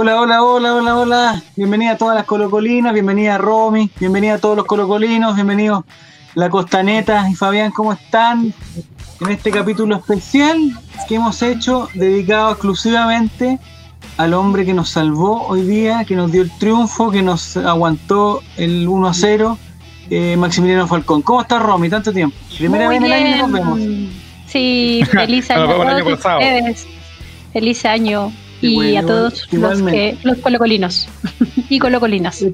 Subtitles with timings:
[0.00, 1.42] Hola, hola, hola, hola, hola.
[1.56, 5.84] Bienvenida a todas las colocolinas, bienvenida a Romy, bienvenida a todos los colocolinos, bienvenidos
[6.34, 8.54] la Costaneta y Fabián, ¿cómo están?
[9.20, 10.56] En este capítulo especial
[11.08, 13.58] que hemos hecho dedicado exclusivamente
[14.18, 18.40] al hombre que nos salvó hoy día, que nos dio el triunfo, que nos aguantó
[18.56, 19.58] el 1 a 0,
[20.10, 21.22] eh, Maximiliano Falcón.
[21.22, 21.88] ¿Cómo está Romy?
[21.88, 22.36] Tanto tiempo.
[22.56, 23.80] Primera vez en el año que nos vemos.
[24.46, 25.62] Sí, feliz año.
[25.62, 26.86] a todos ustedes.
[27.52, 31.08] Feliz año y a todos los, que, los colocolinos
[31.68, 32.44] y colocolinas.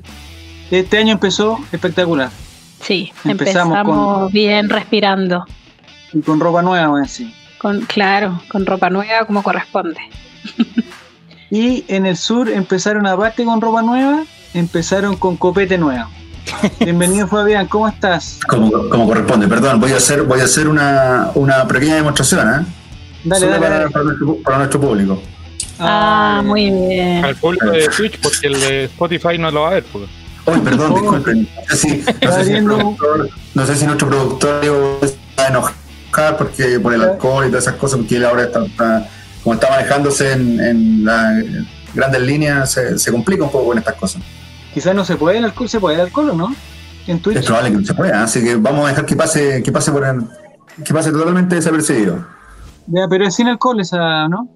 [0.71, 2.31] Este año empezó espectacular.
[2.81, 5.47] Sí, empezamos, bien respirando.
[6.13, 7.33] Y con ropa nueva, sí.
[7.59, 10.01] Con, claro, con ropa nueva como corresponde.
[11.51, 16.09] y en el sur empezaron aparte con ropa nueva, empezaron con copete nuevo.
[16.81, 18.41] Bienvenido Fabián, ¿cómo estás?
[18.49, 22.67] Como, como, corresponde, perdón, voy a hacer, voy a hacer una, una pequeña demostración, ¿eh?
[23.25, 23.91] Dale, dale, para,
[24.45, 25.21] para nuestro público.
[25.79, 27.25] Ah, muy bien.
[27.25, 29.85] Al público de Twitch, porque el de Spotify no lo va a ver.
[29.85, 30.05] Pues.
[30.47, 31.49] Uy, perdón, disculpen.
[31.69, 37.49] No sé, si, no, sé si nuestro productor está enojado porque por el alcohol y
[37.49, 39.09] todas esas cosas, porque él ahora está,
[39.43, 41.33] como está manejándose en, en las
[41.95, 44.23] grandes líneas, se, se, complica un poco con estas cosas.
[44.75, 46.55] Quizás no se puede el alcohol, se puede el alcohol o no?
[47.07, 47.39] En Twitch.
[47.39, 49.93] Es probable que no se pueda, así que vamos a dejar que pase, que pase
[49.93, 50.25] por el,
[50.85, 52.27] que pase totalmente desapercibido.
[52.89, 54.49] Ya, pero es sin alcohol esa, ¿no?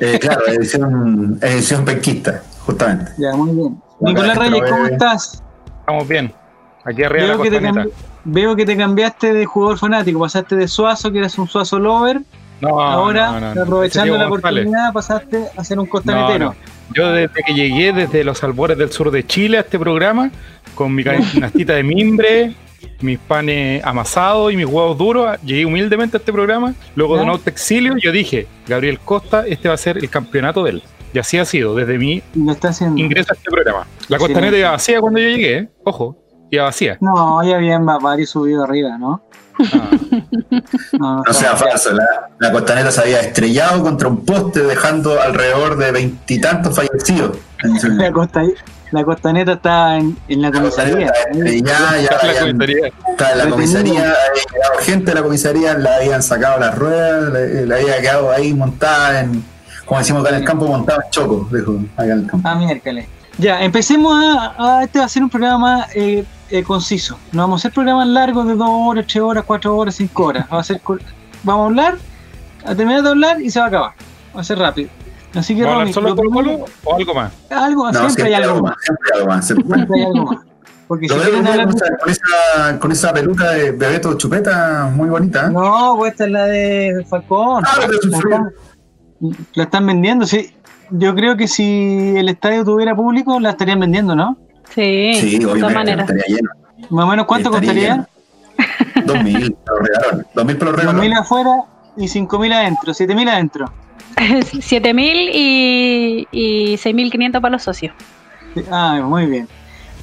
[0.00, 3.12] Eh, claro, edición, edición penquista, justamente.
[3.18, 3.82] Ya, muy bien.
[4.00, 5.42] Nicolás Reyes, ¿cómo estás?
[5.80, 6.34] Estamos bien.
[6.84, 7.90] Aquí arriba veo, de la que te
[8.24, 12.22] veo que te cambiaste de jugador fanático, pasaste de Suazo, que eras un Suazo lover.
[12.60, 16.54] No, Ahora, aprovechando la oportunidad, pasaste a ser un costanetero.
[16.94, 20.30] Yo desde que llegué desde los albores del sur de Chile a este programa,
[20.74, 22.54] con mi canastita de mimbre,
[23.00, 25.38] mis panes amasados y mis huevos duros.
[25.42, 26.74] Llegué humildemente a este programa.
[26.94, 30.64] Luego de un auto exilio, yo dije, Gabriel Costa, este va a ser el campeonato
[30.64, 30.82] de él.
[31.12, 33.86] Y así ha sido, desde mi ingreso a este programa.
[34.08, 35.68] La costaneta iba vacía cuando yo llegué, ¿eh?
[35.84, 36.16] ojo,
[36.50, 36.96] iba vacía.
[37.00, 39.22] No, ya bien varios subido arriba, ¿no?
[39.72, 39.90] Ah.
[40.92, 42.06] no, no, sea falso, la,
[42.38, 47.38] la, costaneta se había estrellado contra un poste dejando alrededor de veintitantos fallecidos.
[47.82, 48.42] la, costa,
[48.92, 51.12] la costaneta está en, en la comisaría.
[51.34, 54.14] Ya, ya, ya, está en la comisaría,
[54.80, 57.32] gente de la comisaría, la habían sacado las ruedas,
[57.66, 59.44] la, había quedado ahí montada en,
[59.84, 62.48] como decimos acá en el campo, montada en choco, dijo, acá en el campo.
[62.48, 63.06] Ah, miércoles.
[63.38, 67.18] Ya, empecemos a, este va a ser un programa eh, eh, conciso.
[67.32, 70.46] No vamos a hacer programas largos de dos horas, tres horas, cuatro horas, cinco horas.
[70.48, 70.80] Vamos a, hacer,
[71.42, 71.98] vamos a hablar,
[72.64, 73.92] a terminar de hablar y se va a acabar.
[74.36, 74.90] Va a ser rápido.
[75.34, 77.32] Así que, Romy, solo Colo o algo más?
[77.50, 78.74] Algo, no, siempre, hay algo más.
[78.82, 79.46] Siempre hay algo más.
[79.46, 80.38] Siempre hay algo más.
[80.88, 85.46] Porque si quieren hablar con, esa, con esa peluca de Bebeto Chupeta muy bonita.
[85.46, 85.50] ¿eh?
[85.50, 87.62] No, pues esta es la de Falcón.
[87.66, 87.86] Ah,
[88.30, 88.52] la,
[89.52, 90.54] la están vendiendo, sí.
[90.90, 94.38] Yo creo que si el estadio tuviera público, la estarían vendiendo, ¿no?
[94.74, 96.08] Sí, sí de todas maneras.
[96.08, 96.50] Estaría lleno.
[96.90, 98.08] Más o menos, ¿cuánto costaría?
[99.04, 100.26] Dos mil, lo regalaron.
[100.34, 101.64] Dos mil por Dos mil afuera
[101.96, 103.72] y cinco mil adentro, siete mil adentro.
[104.18, 107.94] 7.000 y, y 6.500 para los socios.
[108.70, 109.48] Ah, muy bien.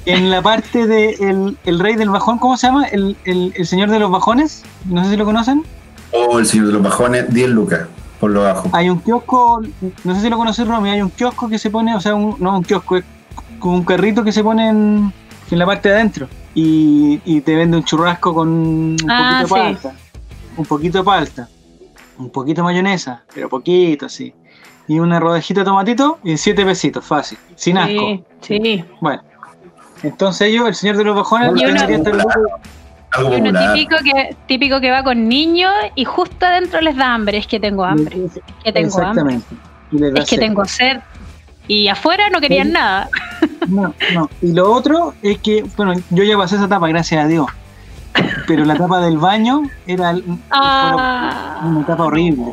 [0.06, 2.86] En la parte de el, el, rey del bajón, ¿cómo se llama?
[2.86, 5.64] El, el, el, señor de los bajones, no sé si lo conocen.
[6.12, 7.88] Oh, el señor de los bajones, 10 lucas,
[8.20, 8.70] por lo bajo.
[8.72, 9.62] Hay un kiosco,
[10.04, 12.36] no sé si lo conoces, Romy, hay un kiosco que se pone, o sea, un,
[12.38, 13.04] no un kiosco, es
[13.58, 15.12] como un carrito que se pone en,
[15.50, 19.54] en la parte de adentro y, y, te vende un churrasco con un ah, poquito
[19.54, 19.92] de palta.
[20.56, 21.48] Un poquito de palta
[22.18, 24.34] un poquito de mayonesa, pero poquito, sí.
[24.88, 28.24] Y una rodajita de tomatito y siete pesitos, fácil, sin asco.
[28.40, 29.22] Sí, Bueno,
[30.02, 31.86] entonces yo, el señor de los bajones, y uno,
[33.72, 37.58] típico que, típico que va con niños y justo adentro les da hambre, es que
[37.58, 38.26] tengo hambre.
[38.26, 39.40] Es que tengo hambre.
[40.14, 40.98] Es que tengo sed.
[41.68, 43.08] Y afuera no querían nada.
[43.68, 44.30] No, no.
[44.42, 47.46] Y lo otro es que, bueno, yo ya pasé esa etapa, gracias a Dios
[48.46, 50.14] pero la tapa del baño era
[50.50, 51.62] ah.
[51.64, 52.44] una tapa horrible.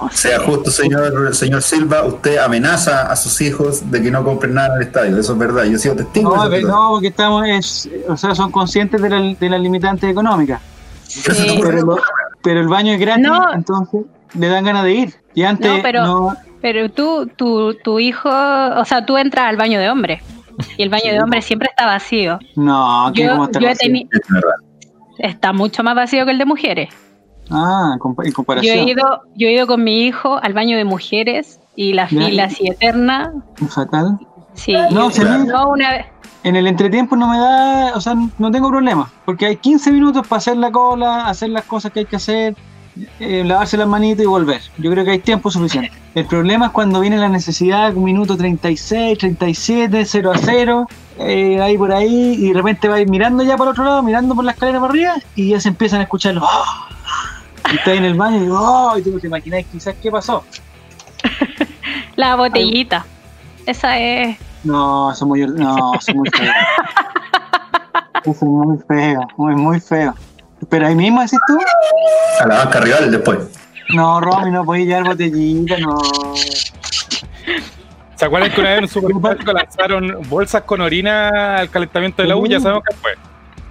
[0.00, 4.54] O sea, justo señor, señor Silva, usted amenaza a sus hijos de que no compren
[4.54, 6.36] nada en el estadio, eso es verdad, yo he sido testigo.
[6.36, 10.60] No, no porque estamos, es, o sea, son conscientes de, la, de las limitantes económicas.
[12.42, 14.02] Pero, el baño es gratis, entonces
[14.34, 15.14] le dan ganas de ir.
[15.34, 16.32] Y antes no, pero,
[16.66, 20.20] pero tú, tu, tu hijo, o sea, tú entras al baño de hombre.
[20.76, 22.40] Y el baño de hombre siempre está vacío.
[22.56, 24.10] No, ¿qué, yo, yo he tenido
[25.18, 26.88] está mucho más vacío que el de mujeres.
[27.52, 28.74] Ah, en comparación.
[28.78, 32.08] Yo he ido, yo he ido con mi hijo al baño de mujeres y la
[32.08, 33.32] fila así eterna.
[33.68, 34.18] Fatal.
[34.54, 35.08] Sí, no,
[35.44, 36.06] no una vez
[36.42, 40.26] en el entretiempo no me da, o sea, no tengo problema, porque hay 15 minutos
[40.26, 42.56] para hacer la cola, hacer las cosas que hay que hacer,
[43.20, 44.60] eh, lavarse las manitas y volver.
[44.78, 45.92] Yo creo que hay tiempo suficiente.
[46.14, 50.86] El problema es cuando viene la necesidad, un minuto 36, 37, 0 a 0,
[51.18, 54.44] eh, ahí por ahí, y de repente va mirando ya por otro lado, mirando por
[54.44, 56.44] la escalera para arriba, y ya se empiezan a escuchar los...
[56.44, 60.10] Oh, y está en el baño y digo, oh, y tú te imagináis quizás qué
[60.10, 60.44] pasó.
[62.16, 63.04] la botellita.
[63.66, 66.52] Esa es no, eso es muy, no, eso es muy feo.
[68.24, 70.12] eso es muy feo, muy, muy feo.
[70.68, 71.58] Pero ahí mismo decís tú.
[72.40, 73.38] A la banca rival después.
[73.94, 75.98] No, Romy, no podéis llevar botellita, no.
[78.16, 82.28] ¿Se acuerdan que una vez en un supermercado lanzaron bolsas con orina al calentamiento de
[82.28, 82.58] la uña?
[82.58, 83.12] ¿Sabemos qué fue?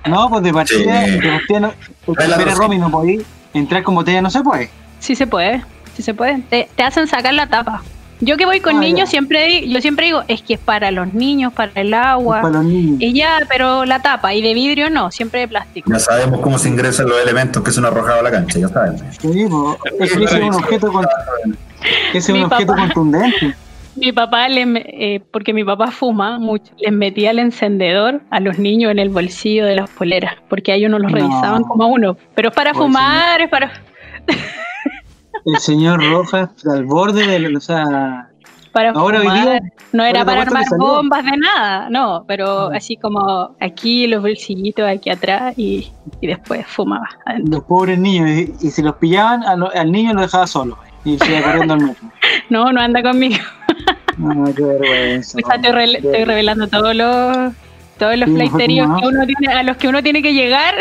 [0.06, 1.12] No, pues de partida, sí.
[1.12, 1.74] de partida no,
[2.06, 3.24] pero Romy, no podéis
[3.54, 4.70] entrar con botella, no se puede.
[5.00, 5.64] Sí se puede,
[5.96, 6.42] sí se puede.
[6.44, 7.82] Te, te hacen sacar la tapa.
[8.22, 11.14] Yo que voy con ah, niños siempre yo siempre digo, es que es para los
[11.14, 12.42] niños, para el agua.
[12.42, 13.02] para los niños.
[13.02, 15.92] Y ya, pero la tapa y de vidrio no, siempre de plástico.
[15.92, 19.02] Ya sabemos cómo se ingresan los elementos que son arrojados a la cancha, ya sabemos.
[19.20, 19.48] Sí,
[20.00, 21.06] ese es un objeto, con,
[22.14, 23.56] es un objeto contundente.
[23.98, 28.60] Mi papá, le, eh, porque mi papá fuma mucho, les metía el encendedor a los
[28.60, 32.18] niños en el bolsillo de las poleras, porque ahí uno los revisaban como a uno.
[32.36, 33.72] Pero es para fumar, es para
[35.46, 38.30] el señor Rojas al borde de, o sea,
[38.76, 39.22] para ahora
[39.94, 45.10] no era para armar bombas de nada, no, pero así como aquí los bolsillitos aquí
[45.10, 45.90] atrás y,
[46.22, 47.08] después fumaba.
[47.48, 48.30] Los pobres niños,
[48.62, 52.08] y, si los pillaban, al niño lo dejaba solo y se corriendo al metro.
[52.50, 53.38] No, no anda conmigo.
[54.18, 55.38] No, qué vergüenza.
[55.38, 57.54] estoy, revelando todos los
[57.98, 60.74] todos los flighterios que uno tiene, a los que uno tiene que llegar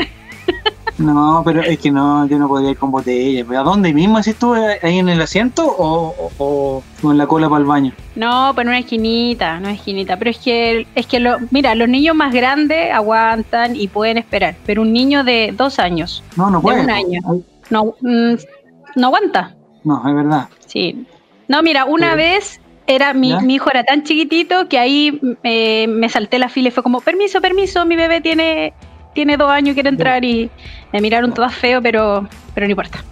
[0.99, 3.45] no, pero es que no, yo no podría ir con botella.
[3.59, 7.61] ¿A dónde mismo si estuve ahí en el asiento o, o, en la cola para
[7.61, 7.93] el baño?
[8.15, 10.17] No, pero una esquinita, no esquinita.
[10.17, 14.55] Pero es que, es que lo, mira, los niños más grandes aguantan y pueden esperar,
[14.65, 16.83] pero un niño de dos años, no, no puede.
[16.83, 17.21] un año,
[17.71, 18.35] no, mm,
[18.95, 19.55] no aguanta.
[19.83, 20.49] No, es verdad.
[20.67, 21.07] Sí.
[21.49, 26.09] No, mira, una vez era mi, mi, hijo era tan chiquitito que ahí eh, me
[26.09, 28.75] salté la fila y fue como, permiso, permiso, mi bebé tiene
[29.15, 30.51] tiene dos años y quiere entrar y
[30.93, 33.03] me miraron todas feo, pero, pero no importa.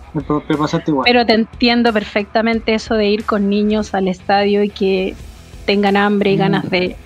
[1.04, 5.14] Pero te entiendo perfectamente eso de ir con niños al estadio y que
[5.64, 6.96] tengan hambre y ganas de...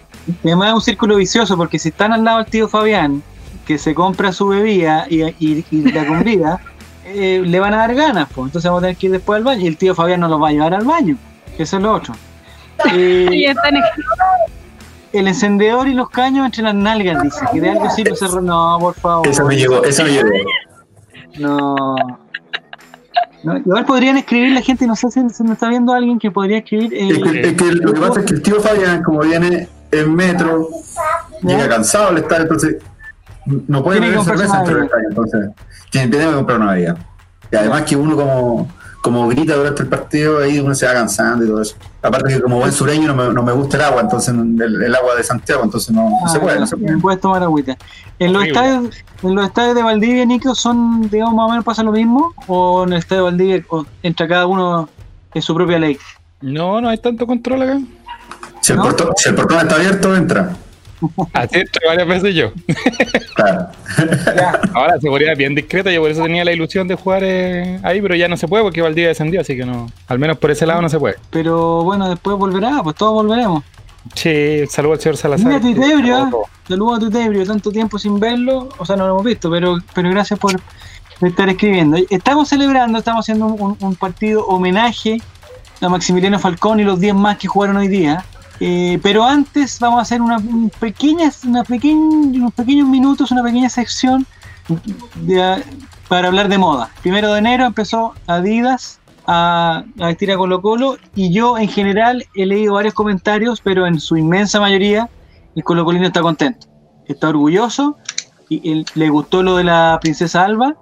[0.42, 3.22] además es un círculo vicioso porque si están al lado del tío Fabián,
[3.64, 6.60] que se compra su bebida y, y, la convida,
[7.04, 9.44] eh, le van a dar ganas, pues entonces vamos a tener que ir después al
[9.44, 11.16] baño y el tío Fabián no los va a llevar al baño,
[11.58, 12.14] eso es lo otro.
[12.92, 13.54] Eh,
[15.18, 17.44] el encendedor y los caños entre las nalgas, dice.
[17.52, 19.26] Que de algo sirve ese No, por favor.
[19.26, 20.28] Eso me llegó, eso me llegó.
[21.38, 21.96] No.
[23.42, 23.58] no.
[23.58, 26.58] Igual podrían escribir la gente, no sé si se me está viendo alguien que podría
[26.58, 26.92] escribir.
[26.94, 30.68] Eh, es, que, lo que pasa es que el tío Fabián, como viene en metro,
[31.42, 32.76] llega cansado al estadio, entonces
[33.46, 35.50] no puede beber cerveza entre el estadio, entonces
[35.90, 36.96] tiene, que comprar una bebida.
[37.52, 38.68] Y además que uno como
[39.06, 41.76] como grita durante el partido, ahí uno se va cansando y todo eso.
[42.02, 45.14] Aparte que como buen sureño no me, no me gusta el agua, entonces el, agua
[45.14, 46.98] de Santiago, entonces no, se ah, puede, no se puede.
[46.98, 47.76] puedes tomar agüita.
[48.18, 51.84] ¿En los, estadios, ¿En los estadios de Valdivia, Nico, son, digamos, más o menos pasa
[51.84, 52.34] lo mismo?
[52.48, 53.64] ¿O en el estadio de Valdivia
[54.02, 54.88] entra cada uno
[55.32, 55.96] en su propia ley?
[56.40, 57.78] No, no hay tanto control acá.
[58.60, 60.56] Si el, portón, si el portón está abierto, entra.
[61.32, 62.52] Así entré varias veces yo.
[63.34, 63.68] Claro.
[64.74, 67.78] Ahora la seguridad es bien discreta, yo por eso tenía la ilusión de jugar eh,
[67.82, 69.90] ahí, pero ya no se puede porque Valdivia descendió, así que no.
[70.08, 71.16] Al menos por ese lado no se puede.
[71.30, 73.62] Pero bueno, después volverá, pues todos volveremos.
[74.14, 75.46] Sí, saludo al señor Salazar.
[75.46, 79.50] Mira Tutebrio, saludo a Tutebrio, tanto tiempo sin verlo, o sea, no lo hemos visto,
[79.50, 80.58] pero, pero gracias por
[81.20, 81.98] estar escribiendo.
[82.08, 85.18] Estamos celebrando, estamos haciendo un, un partido homenaje
[85.80, 88.24] a Maximiliano Falcón y los 10 más que jugaron hoy día.
[88.60, 90.38] Eh, pero antes vamos a hacer una,
[90.80, 94.26] pequeña, una pequeña, unos pequeños minutos, una pequeña sección
[96.08, 96.90] para hablar de moda.
[97.02, 102.24] Primero de enero empezó Adidas a, a, vestir a Colo Colo y yo en general
[102.34, 105.08] he leído varios comentarios, pero en su inmensa mayoría
[105.54, 106.66] el Colo Colino está contento,
[107.06, 107.96] está orgulloso
[108.48, 110.76] y, le gustó lo de la princesa Alba,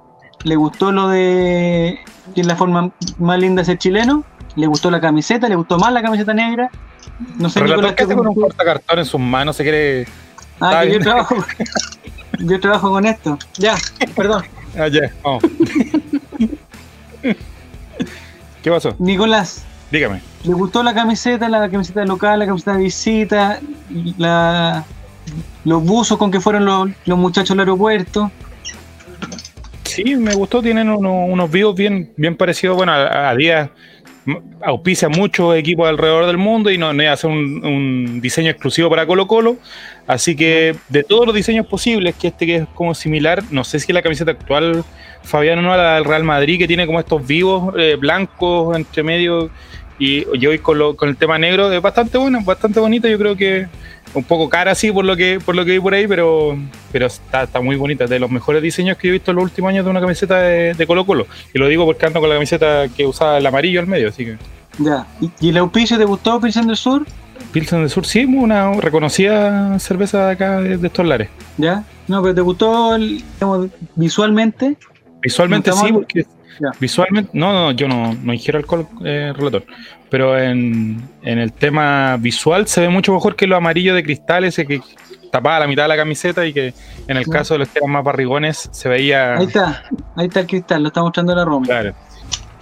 [0.44, 1.98] le gustó lo de
[2.34, 4.24] que es la forma más linda de ser chileno,
[4.56, 6.70] le gustó la camiseta, le gustó más la camiseta negra
[7.37, 9.56] no sé, Nicolás, ¿qué hace con un portacartón en sus manos?
[9.56, 10.06] Se quiere.
[10.61, 11.37] Ah, que yo trabajo,
[12.38, 13.38] yo trabajo con esto.
[13.58, 13.76] Ya,
[14.14, 14.44] perdón.
[14.78, 15.42] Ah, ya, vamos.
[18.62, 18.94] ¿Qué pasó?
[18.99, 19.64] Nicolás.
[19.90, 20.20] Dígame.
[20.44, 23.61] ¿Le gustó la camiseta, la camiseta local, la camiseta de visita,
[24.18, 24.84] la,
[25.64, 28.30] los buzos con que fueron los, los muchachos al aeropuerto?
[29.84, 30.62] Sí, me gustó.
[30.62, 32.76] Tienen unos, unos vivos bien, bien parecidos.
[32.76, 33.70] Bueno, a, a día
[34.62, 39.06] auspicia muchos equipos alrededor del mundo y no, no hace un, un, diseño exclusivo para
[39.06, 39.56] Colo Colo.
[40.06, 43.80] Así que de todos los diseños posibles, que este que es como similar, no sé
[43.80, 44.84] si la camiseta actual,
[45.22, 49.50] Fabián, no, la del Real Madrid, que tiene como estos vivos eh, blancos entre medio
[49.98, 53.08] y yo hoy con, con el tema negro es bastante bueno, bastante bonita.
[53.08, 53.68] Yo creo que
[54.14, 56.56] un poco cara así por lo que por lo que vi por ahí, pero
[56.92, 58.06] pero está, está muy bonita.
[58.06, 60.87] De los mejores diseños que he visto en los últimos años de una camiseta de,
[60.87, 61.26] Colo Colo.
[61.52, 64.25] Y lo digo porque ando con la camiseta que usaba el amarillo al medio, así
[64.25, 64.38] que.
[64.78, 65.06] Ya.
[65.40, 67.06] ¿Y, el auspicio te gustó, Pilsen del Sur?
[67.52, 71.28] Pilsen del Sur, sí, una reconocida cerveza de acá de, estos lares.
[71.59, 71.85] Ya.
[72.09, 72.97] No, pero ¿te gustó
[73.94, 74.76] visualmente?
[75.23, 76.26] Visualmente sí, porque
[76.80, 79.64] Visualmente, no, no, yo no, no ingiero alcohol eh, relator.
[80.11, 84.66] Pero en, el tema visual se ve mucho mejor que lo amarillo de cristal, ese
[84.66, 84.80] que
[85.32, 86.73] tapaba la mitad de la camiseta y que
[87.08, 89.34] en el caso de los que eran más barrigones se veía.
[89.34, 89.84] Ahí está,
[90.16, 91.66] ahí está el cristal, lo está mostrando la Roma.
[91.66, 91.94] Claro.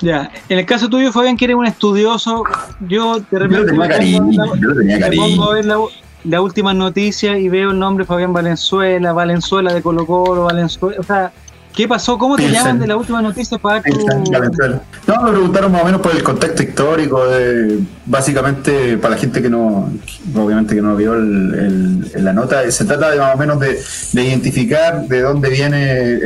[0.01, 2.43] Ya, en el caso tuyo, Fabián, que eres un estudioso,
[2.81, 3.73] yo de repente
[5.17, 5.79] pongo a ver la,
[6.25, 11.03] la última noticia y veo el nombre Fabián Valenzuela, Valenzuela de Colo Colo, Valenzuela, o
[11.03, 11.33] sea,
[11.75, 12.19] ¿Qué pasó?
[12.19, 13.91] ¿Cómo te llaman de la última noticia para tu...
[15.07, 19.41] No, me preguntaron más o menos por el contexto histórico, de, básicamente para la gente
[19.41, 19.91] que no,
[20.35, 23.79] obviamente que no vio la nota, se trata de más o menos de,
[24.13, 26.19] identificar de dónde viene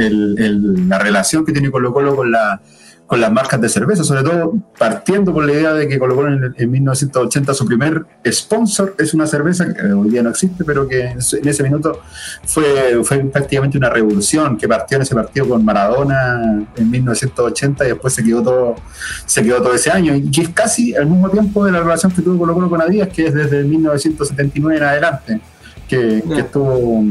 [0.89, 2.61] la relación que tiene Colo Colo con la
[3.07, 6.55] con las marcas de cerveza, sobre todo partiendo por la idea de que colocó en,
[6.57, 11.07] en 1980 su primer sponsor es una cerveza que hoy día no existe, pero que
[11.11, 12.01] en ese minuto
[12.45, 17.89] fue, fue prácticamente una revolución que partió en ese partido con Maradona en 1980 y
[17.89, 18.77] después se quedó todo,
[19.25, 20.15] se quedó todo ese año.
[20.17, 23.09] Y es casi al mismo tiempo de la relación que tuvo Colo Colo con Adidas,
[23.09, 25.41] que es desde 1979 en adelante,
[25.89, 27.05] que, estuvo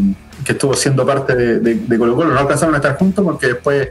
[0.43, 2.33] que estuvo siendo parte de, de, de Colo Colo.
[2.33, 3.89] No alcanzaron a estar juntos porque después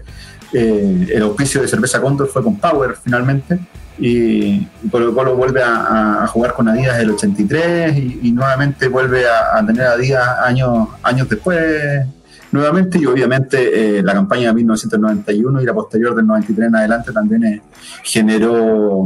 [0.53, 3.59] eh, el auspicio de Cerveza Condor fue con Power finalmente
[3.99, 9.87] y Colo Colo vuelve a, jugar con Adidas el 83 y, nuevamente vuelve a, tener
[9.87, 12.07] Adidas años, años después
[12.51, 17.13] nuevamente y obviamente eh, la campaña de 1991 y la posterior del 93 en adelante
[17.13, 17.63] también eh,
[18.03, 19.05] generó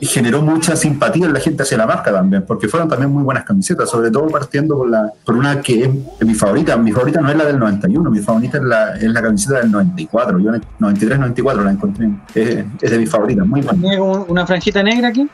[0.00, 3.22] y generó mucha simpatía en la gente hacia la marca también, porque fueron también muy
[3.22, 6.76] buenas camisetas, sobre todo partiendo por, la, por una que es, mi favorita.
[6.76, 9.70] Mi favorita no es la del 91, mi favorita es la, es la camiseta del
[9.70, 10.38] 94.
[10.38, 12.10] Yo en 93, 94 la encontré.
[12.34, 13.80] Es, es de mis favoritas, muy buena.
[13.80, 15.28] ¿Tiene una franjita negra aquí?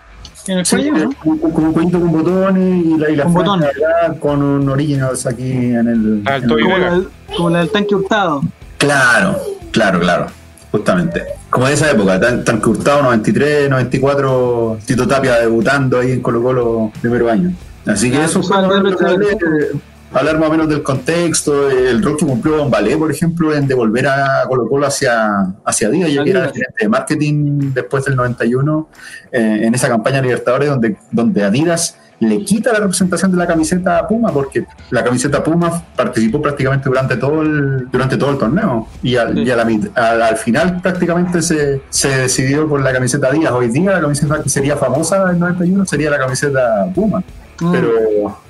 [0.46, 1.10] En el cuello, ¿no?
[1.18, 3.70] Como un cuellito con botones y la, y la con, botones.
[4.20, 6.22] con un originals aquí en el.
[6.26, 6.76] Alto y como,
[7.36, 8.40] como la del tanque hurtado.
[8.78, 9.36] Claro,
[9.70, 10.39] claro, claro
[10.70, 11.24] justamente.
[11.48, 16.92] Como de esa época, tan, tan 93, 94, Tito Tapia debutando ahí en Colo Colo
[17.00, 17.52] primero año.
[17.86, 18.56] Así que ah, eso fue
[20.12, 23.66] hablar más o menos del contexto, el rol que cumplió Don Ballet, por ejemplo, en
[23.66, 28.16] devolver a Colo Colo hacia, hacia Díaz, ya que era gerente de marketing después del
[28.16, 28.88] 91,
[29.32, 33.98] eh, en esa campaña Libertadores donde, donde Adidas le quita la representación de la camiseta
[33.98, 38.86] a Puma porque la camiseta Puma participó prácticamente durante todo el, durante todo el torneo
[39.02, 39.38] y, al,
[39.96, 43.52] al, final prácticamente se, se, decidió por la camiseta Díaz.
[43.52, 47.22] Hoy día la camiseta que sería famosa en 91 sería la camiseta Puma.
[47.60, 47.72] Mm.
[47.72, 47.90] Pero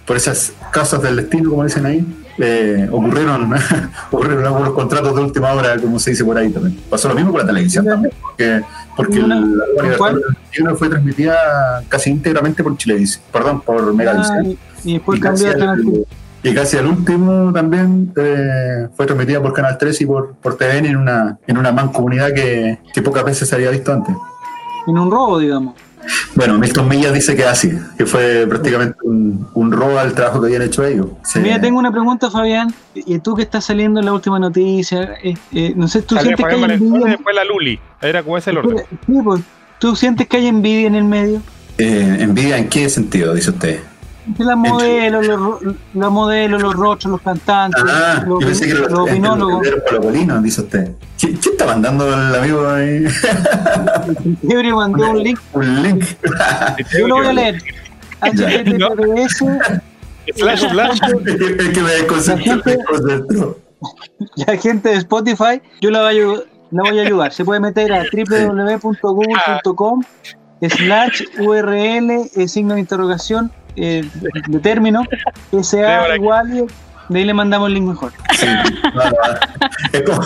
[0.06, 2.04] por esas casos del destino, como dicen ahí,
[2.38, 3.52] eh, ocurrieron,
[4.10, 6.78] ocurrieron algunos contratos de última hora, como se dice por ahí también.
[6.88, 8.62] Pasó lo mismo con la televisión también, porque,
[9.00, 14.58] porque la, la fue transmitida casi íntegramente por Chilevisión, perdón, por Megavisión.
[14.58, 16.06] Ah, y, después cambió
[16.42, 20.86] y casi al último también eh, fue transmitida por Canal 3 y por, por TVN
[20.86, 24.14] en una, en una mancomunidad que, que pocas veces se había visto antes.
[24.86, 25.74] En un robo, digamos.
[26.34, 30.46] Bueno, Milton Millas dice que así, que fue prácticamente un, un robo al trabajo que
[30.46, 31.06] habían hecho ellos.
[31.36, 32.72] Mira, tengo una pregunta, Fabián.
[32.94, 36.44] Y tú que estás saliendo en la última noticia, eh, eh, no sé, ¿tú sientes
[36.44, 37.06] que hay envidia?
[37.10, 38.84] después la Luli, era como ese el orden.
[39.06, 39.40] Pues,
[39.78, 41.42] ¿Tú sientes que hay envidia en el medio?
[41.78, 43.80] Eh, ¿Envidia en qué sentido, dice usted?
[44.38, 45.60] La modelo, los,
[45.94, 49.66] la modelo, los rostros, los cantantes, ah, los, yo pensé que los, los binólogos.
[49.92, 50.92] Los dice usted.
[51.18, 53.04] ¿Qué, ¿Qué, está mandando el amigo ahí?
[54.42, 55.40] Gabriel mandó un link.
[55.52, 56.04] Un link.
[56.98, 57.62] yo lo voy a leer.
[58.20, 59.44] HTTPS.
[60.36, 61.00] Flash, flash.
[61.26, 63.58] Es que me desconcentro.
[64.36, 66.24] La gente de Spotify, yo la voy, a,
[66.70, 67.32] la voy a ayudar.
[67.32, 70.02] Se puede meter a www.google.com
[70.68, 74.08] slash URL, signo de interrogación, eh,
[74.48, 75.02] de término,
[75.50, 76.66] que sea igual,
[77.08, 78.12] de ahí le mandamos el link mejor.
[78.38, 78.46] Sí,
[79.92, 80.22] es, como,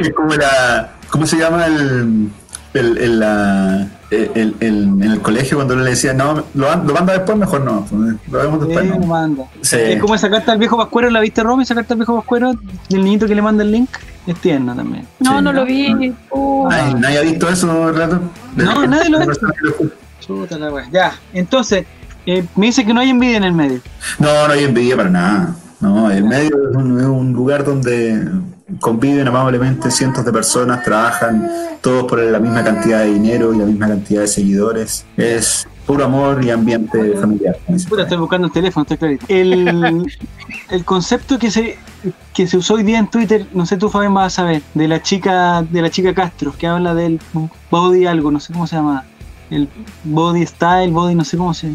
[0.00, 0.90] es como la.
[1.08, 2.30] ¿Cómo se llama el,
[2.74, 7.12] el, el, la, el, el, en el colegio cuando le decía, no, lo, lo manda
[7.12, 7.86] después, mejor no,
[8.30, 8.86] lo vemos después.
[8.86, 9.06] Sí, no.
[9.06, 9.44] manda.
[9.60, 9.76] Sí.
[9.76, 11.62] Es como esa carta al viejo Pascuero, ¿la viste Romy?
[11.62, 12.52] Esa carta al viejo Pascuero,
[12.90, 13.90] el niñito que le manda el link,
[14.26, 15.06] es tierno también.
[15.18, 16.14] No, no, lo vi.
[16.70, 18.20] Ay, ¿Nadie ha visto eso, Relato?
[18.56, 19.18] No, nadie lo
[20.58, 20.88] la wea.
[20.92, 21.86] Ya, entonces,
[22.38, 23.80] eh, me dice que no hay envidia en el medio.
[24.18, 25.56] No, no hay envidia para nada.
[25.80, 28.28] No, el medio es un, es un lugar donde
[28.78, 31.48] conviven amablemente cientos de personas, trabajan
[31.80, 35.06] todos por la misma cantidad de dinero y la misma cantidad de seguidores.
[35.16, 37.56] Es puro amor y ambiente familiar.
[37.68, 39.26] Estoy buscando el teléfono, estoy clarito.
[39.28, 40.06] El,
[40.70, 41.78] el concepto que se,
[42.32, 44.86] que se usó hoy día en Twitter, no sé tú Fabián vas a saber, de
[44.86, 47.18] la chica, de la chica Castro, que habla del
[47.70, 49.04] body algo, no sé cómo se llama.
[49.50, 49.68] El
[50.04, 51.72] body style, body, no sé cómo se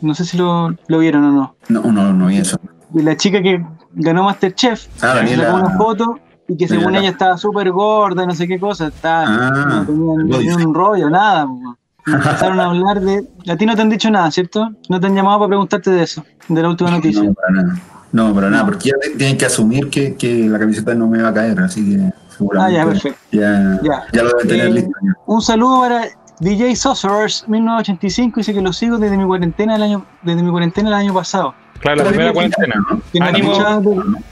[0.00, 1.54] no sé si lo, lo vieron o no.
[1.68, 2.58] No, no, no vi eso.
[2.90, 3.64] De la chica que
[3.94, 5.54] ganó Masterchef, Ah, sacó Daniela.
[5.54, 7.04] una foto y que según Daniela.
[7.06, 10.66] ella estaba súper gorda, no sé qué cosa, estaba, Ah, no tenía, no body tenía
[10.66, 11.46] un rollo, nada.
[11.46, 11.76] po.
[12.06, 13.28] Empezaron a hablar de...
[13.48, 14.70] A ti no te han dicho nada, ¿cierto?
[14.88, 17.22] No te han llamado para preguntarte de eso, de la última noticia.
[17.22, 17.74] No, para nada.
[18.10, 21.28] No, para nada, porque ya tienen que asumir que, que la camiseta no me va
[21.28, 23.18] a caer, así que Ah, seguramente ya, perfecto.
[23.32, 24.02] ya, Ya.
[24.14, 24.90] ya lo deben tener Eh, listo.
[25.02, 25.12] ya.
[25.26, 26.00] Un saludo para
[26.40, 30.88] DJ Saucers 1985, dice que lo sigo desde mi cuarentena el año, desde mi cuarentena
[30.88, 31.52] el año pasado.
[31.80, 32.74] Claro, la primera cuarentena.
[33.20, 33.80] Ánimo.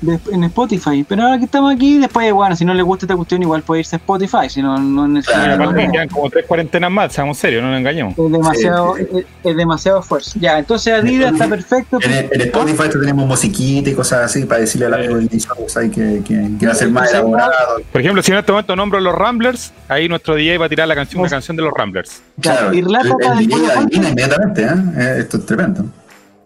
[0.00, 1.04] de- de- en Spotify.
[1.08, 3.80] Pero ahora que estamos aquí, después, bueno, si no le gusta esta cuestión, igual puede
[3.80, 5.44] irse a Spotify, si no, no es necesario.
[5.44, 8.14] Claro, aparte es quedan como tres cuarentenas más, seamos serios, no nos engañemos.
[8.16, 10.38] demasiado, Sí, Es, es demasiado esfuerzo.
[10.40, 11.98] Ya, entonces Adidas está perfecto.
[12.02, 15.38] En, en Spotify te tenemos musiquita y cosas así para decirle al amigo de DJ
[15.38, 17.52] Shows ahí que, que, que va a ser más elaborado.
[17.92, 20.88] Por ejemplo, si en este momento nombro los Ramblers, ahí nuestro DJ va a tirar
[20.88, 22.22] la canción, una canción de los Ramblers.
[22.40, 24.68] Claro, y la el, el inmediatamente, ¿eh?
[24.96, 25.84] Eh, Esto es tremendo.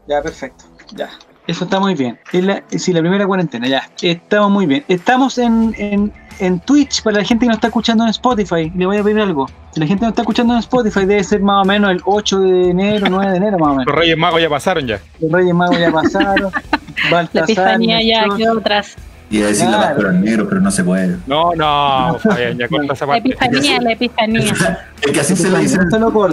[0.08, 0.64] Ya, perfecto.
[0.94, 1.08] Ya.
[1.46, 2.18] Eso está muy bien.
[2.32, 3.82] Es la, sí, la primera cuarentena, ya.
[4.02, 4.84] Estamos muy bien.
[4.88, 8.70] Estamos en, en, en Twitch para la gente que nos está escuchando en Spotify.
[8.76, 9.48] Le voy a pedir algo.
[9.72, 12.38] Si la gente nos está escuchando en Spotify, debe ser más o menos el 8
[12.40, 13.86] de enero, 9 de enero, más o menos.
[13.86, 15.00] Los Reyes Magos ya pasaron ya.
[15.20, 16.52] Los Reyes Magos ya pasaron.
[17.10, 18.94] La epifanía ya quedó atrás.
[19.30, 19.86] Y a decirle Claro.
[19.88, 21.16] las pero negro, pero no se puede.
[21.26, 23.28] No, no, Fabián, ya corta esa La parte.
[23.28, 24.42] epifanía, la epifanía.
[25.02, 26.28] Es que así se le dice, No se lo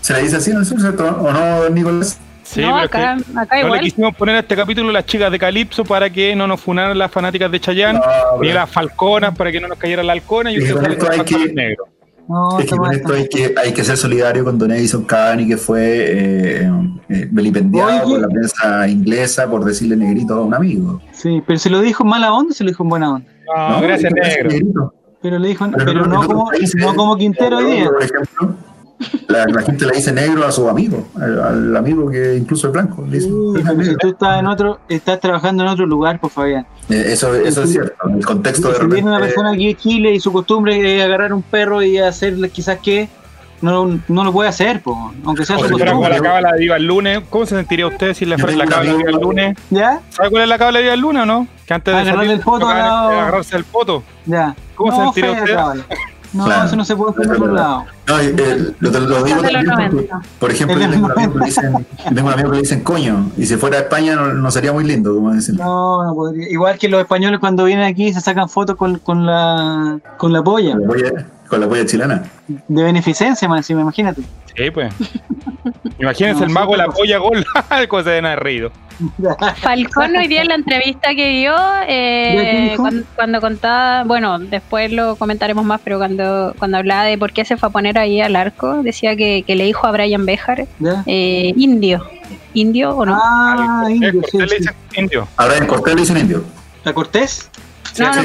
[0.00, 1.04] se le dice así en el sur, ¿cierto?
[1.06, 2.18] ¿O no, don Nicolás?
[2.50, 3.80] Sí, no, acá, que acá no le igual.
[3.80, 7.10] quisimos poner a este capítulo las chicas de Calipso para que no nos funaran las
[7.10, 10.56] fanáticas de Chayanne, No, ni las falconas para que no nos cayera la halcona y
[10.56, 11.88] Es que ustedes con esto hay que- negros.
[12.26, 15.46] No, Es que con esto hay que, hay que ser solidario con Don Edison Cavani,
[15.48, 16.70] que fue eh,
[17.08, 21.00] eh, vilipendiado por la prensa inglesa por decirle negrito a un amigo.
[21.12, 23.30] Sí, pero se lo dijo en mala onda o se lo dijo en buena onda.
[23.56, 24.94] No, gracias, ¿qué pasa, negro.
[25.22, 27.86] Pero le dijo, Pero pero en no otros como, países, no como Quintero hoy día.
[27.86, 28.56] Por ejemplo,
[29.28, 32.72] la, la gente le dice negro a su amigo, al, al amigo que incluso es
[32.72, 33.04] blanco.
[33.08, 33.98] Le dice, Sí, "Tú eres pero si negro".
[34.00, 36.66] tú estás en otro, estás trabajando en otro lugar, pues Fabián.
[36.88, 38.08] Eh, eso, eso es cierto.
[38.08, 41.04] El contexto de Si viene una repente- persona aquí de Chile y su costumbre es
[41.04, 43.08] agarrar un perro y hacerle quizás que
[43.60, 46.10] no, no lo puede hacer, pues, aunque sea su costumbre.
[46.10, 48.92] la cábala de Viva el lunes, ¿cómo se sentiría usted si le fuera la cábala
[48.92, 49.56] de Viva el lunes?
[49.70, 50.00] ¿Ya?
[50.10, 51.46] ¿Sabe cuál es la cábala de Viva el lunes o no?
[51.66, 53.10] Que antes de Agarrarle salir, el poto lado.
[53.10, 54.02] eh, agarrarse el poto.
[54.26, 54.54] Ya.
[54.76, 55.80] ¿Cómo se no, sentiría usted?
[56.32, 56.66] No, Claro.
[56.66, 57.84] eso no se puede hacer en Es otro lado.
[58.06, 60.20] No, eh, lo, lo- digo también porque, 90.
[60.38, 62.80] por ejemplo, yo tengo un amigo que le dicen, tengo un amigo que le dicen
[62.82, 65.56] coño, y si fuera a España no, no sería muy lindo, como dicen.
[65.56, 66.48] No, no podría.
[66.50, 70.42] Igual que los españoles cuando vienen aquí se sacan fotos con, con la con la
[70.42, 70.72] polla.
[70.72, 72.22] Con la polla- con la polla chilena.
[72.46, 74.22] De beneficencia, man, encima, imagínate.
[74.56, 74.92] Sí, pues.
[75.98, 77.44] Imagínense No, el mago de la sí, polla gol.
[77.88, 78.70] Cosa de nada reído.
[79.58, 84.40] Falcón hoy día en la entrevista que dio, ¿Ya qué eh, cuando, cuando contaba, bueno,
[84.40, 87.96] después lo comentaremos más, pero cuando, cuando hablaba de por qué se fue a poner
[87.96, 90.66] ahí al arco, decía que, que le dijo a Brian Bejar,
[91.06, 92.08] eh, indio,
[92.54, 93.16] indio o no.
[93.22, 94.56] Ah, indio, sí, le sí.
[94.58, 95.28] dicen indio.
[95.36, 96.42] Ahora en Cortés le dicen indio.
[96.82, 97.48] ¿La Cortés?
[97.98, 98.22] No, no.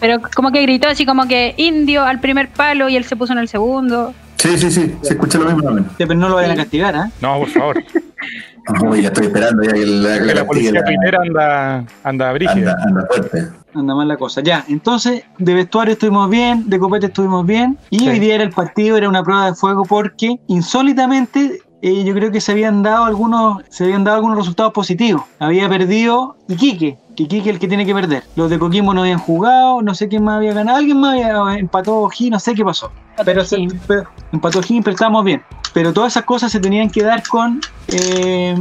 [0.00, 3.32] Pero como que gritó así como que indio al primer palo y él se puso
[3.32, 4.14] en el segundo.
[4.36, 5.86] Sí, sí, sí, se escucha lo mismo también.
[5.88, 7.10] Sí, pero no lo vayan a castigar, ¿ah?
[7.20, 7.82] No, por favor.
[8.82, 12.72] Uy, ya estoy esperando ya que la, Que la policía la- tuitera anda, anda brígida.
[12.72, 13.46] anda, anda fuerte.
[13.74, 14.40] Anda mal la cosa.
[14.42, 18.08] Ya, entonces, de vestuario estuvimos bien, de copete estuvimos bien, y Sí.
[18.08, 22.30] hoy día era el partido, era una prueba de fuego porque insólitamente eh, yo creo
[22.32, 25.22] que se habían dado algunos, se habían dado algunos resultados positivos.
[25.38, 28.24] Había perdido Iquique, que Iquique es el que tiene que perder.
[28.34, 31.58] Los de Coquimbo no habían jugado, no sé quién más había ganado, alguien más había
[31.58, 32.90] empató O'Higgins, no sé qué pasó.
[33.24, 33.74] Pero, se, O'Higgins.
[33.86, 35.42] pero empató O'Higgins, pero estábamos bien.
[35.76, 38.56] Pero todas esas cosas se tenían que dar con eh,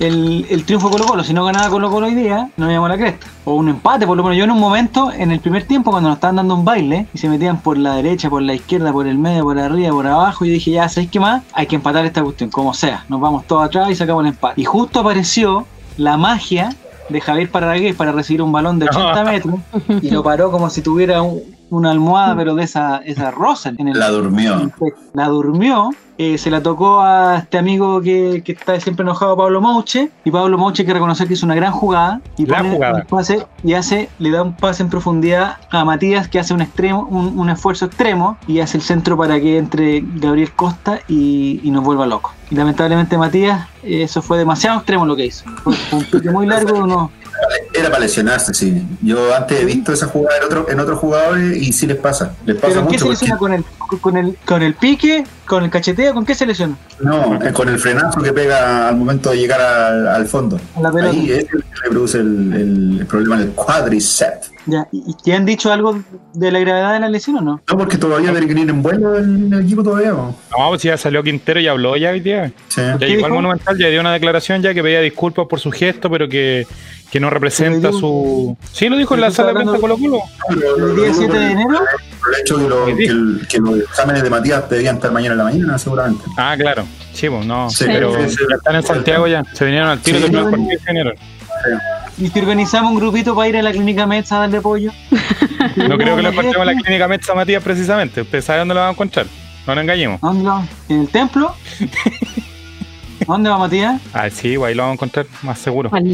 [0.00, 1.22] el, el triunfo Colo Colo.
[1.22, 3.28] Si no ganaba Colo Colo hoy día, no íbamos a la cresta.
[3.44, 4.36] O un empate, por lo menos.
[4.36, 7.18] Yo en un momento, en el primer tiempo, cuando nos estaban dando un baile y
[7.18, 10.44] se metían por la derecha, por la izquierda, por el medio, por arriba, por abajo,
[10.44, 11.44] yo dije, ya, ¿sabéis qué más?
[11.52, 13.04] Hay que empatar esta cuestión, como sea.
[13.08, 14.60] Nos vamos todos atrás y sacamos el empate.
[14.60, 16.74] Y justo apareció la magia
[17.08, 19.54] de Javier Parragués para recibir un balón de 80 metros
[20.02, 23.72] y lo paró como si tuviera un, una almohada, pero de esa, esa rosa.
[23.78, 24.70] En el, la durmió.
[25.14, 25.90] La durmió
[26.22, 30.30] eh, se la tocó a este amigo que, que, está siempre enojado, Pablo Mouche, y
[30.30, 33.04] Pablo Mouche hay que reconocer que hizo una gran jugada y, gran jugada.
[33.04, 37.08] Pase, y hace, le da un pase en profundidad a Matías que hace un extremo,
[37.10, 41.70] un, un esfuerzo extremo y hace el centro para que entre Gabriel Costa y, y
[41.70, 42.34] nos vuelva loco.
[42.50, 45.48] Y lamentablemente Matías, eso fue demasiado extremo lo que hizo.
[45.62, 47.10] Fue un pique muy largo, no,
[47.72, 48.86] era para lesionarse, sí.
[49.02, 52.34] Yo antes he visto esa jugada en, otro, en otros jugadores y sí les pasa.
[52.44, 53.64] Les pasa ¿Pero mucho qué se lesiona con el,
[54.00, 56.14] con, el, con el pique, con el cacheteo?
[56.14, 56.76] ¿Con qué se lesiona?
[57.00, 60.60] No, con el frenazo que pega al momento de llegar al, al fondo.
[60.80, 64.52] La Ahí es el que le produce el, el problema del cuádriceps.
[64.70, 66.00] Ya, ¿y te han dicho algo
[66.34, 67.60] de la gravedad de la lesión o no?
[67.68, 70.10] No, porque todavía tiene que ir en vuelo el, el equipo todavía.
[70.10, 70.36] ¿no?
[70.56, 72.52] No, pues ya salió Quintero y habló ya hoy día.
[72.68, 72.80] Sí.
[72.80, 76.08] Ya llegó al Monumental, ya dio una declaración ya que pedía disculpas por su gesto,
[76.10, 76.66] pero que,
[77.10, 78.56] que no representa su...
[78.72, 80.20] Sí, lo dijo en la sala de prensa Colo Colo.
[80.50, 81.78] ¿El día 7 de enero?
[82.20, 85.32] Por el hecho que, lo, que, el, que, los exámenes de Matías deberían estar mañana
[85.32, 86.22] en la mañana, seguramente.
[86.36, 86.84] Ah, claro.
[87.12, 87.70] Sí, pues no.
[87.70, 88.44] Sí, pero sí, sí.
[88.48, 89.42] ya están en Santiago ya.
[89.54, 90.22] Se vinieron al tiro Sí.
[90.24, 91.14] del primer partido se vinieron.
[92.18, 94.92] ¿Y si organizamos un grupito para ir a la clínica Metz a darle apoyo?
[95.76, 98.22] No creo que lo encontremos en la clínica Metza Matías precisamente.
[98.22, 99.26] Usted sabe dónde lo van a encontrar.
[99.66, 100.18] No nos engañemos.
[100.22, 101.54] ¿A ¿Dónde lo ¿En el templo?
[103.20, 104.00] ¿A ¿Dónde va Matías?
[104.12, 105.90] Ah, sí, ahí lo vamos a encontrar más seguro.
[105.92, 106.04] Al,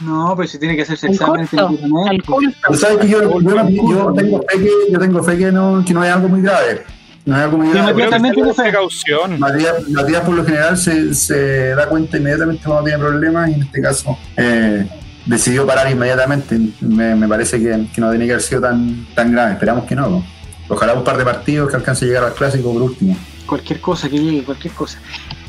[0.00, 1.32] No, pero si tiene que hacerse culto.
[1.34, 2.26] tiene que tener, Al pues.
[2.26, 2.74] culto.
[2.74, 6.04] Sabes que yo, yo, yo tengo fe que, yo tengo fe que no, que no
[6.04, 6.84] es algo muy grave.
[7.24, 9.38] No es algo muy precaución.
[9.38, 13.62] Matías, Matías por lo general se, se da cuenta inmediatamente cuando tiene problemas y en
[13.62, 14.86] este caso eh,
[15.26, 16.58] decidió parar inmediatamente.
[16.80, 19.52] Me, me parece que, que no tiene que haber sido tan, tan grave.
[19.52, 20.08] Esperamos que no.
[20.08, 20.24] ¿no?
[20.68, 23.16] Ojalá un par de partidos que alcance a llegar al clásico por último.
[23.46, 24.98] Cualquier cosa que llegue, cualquier cosa.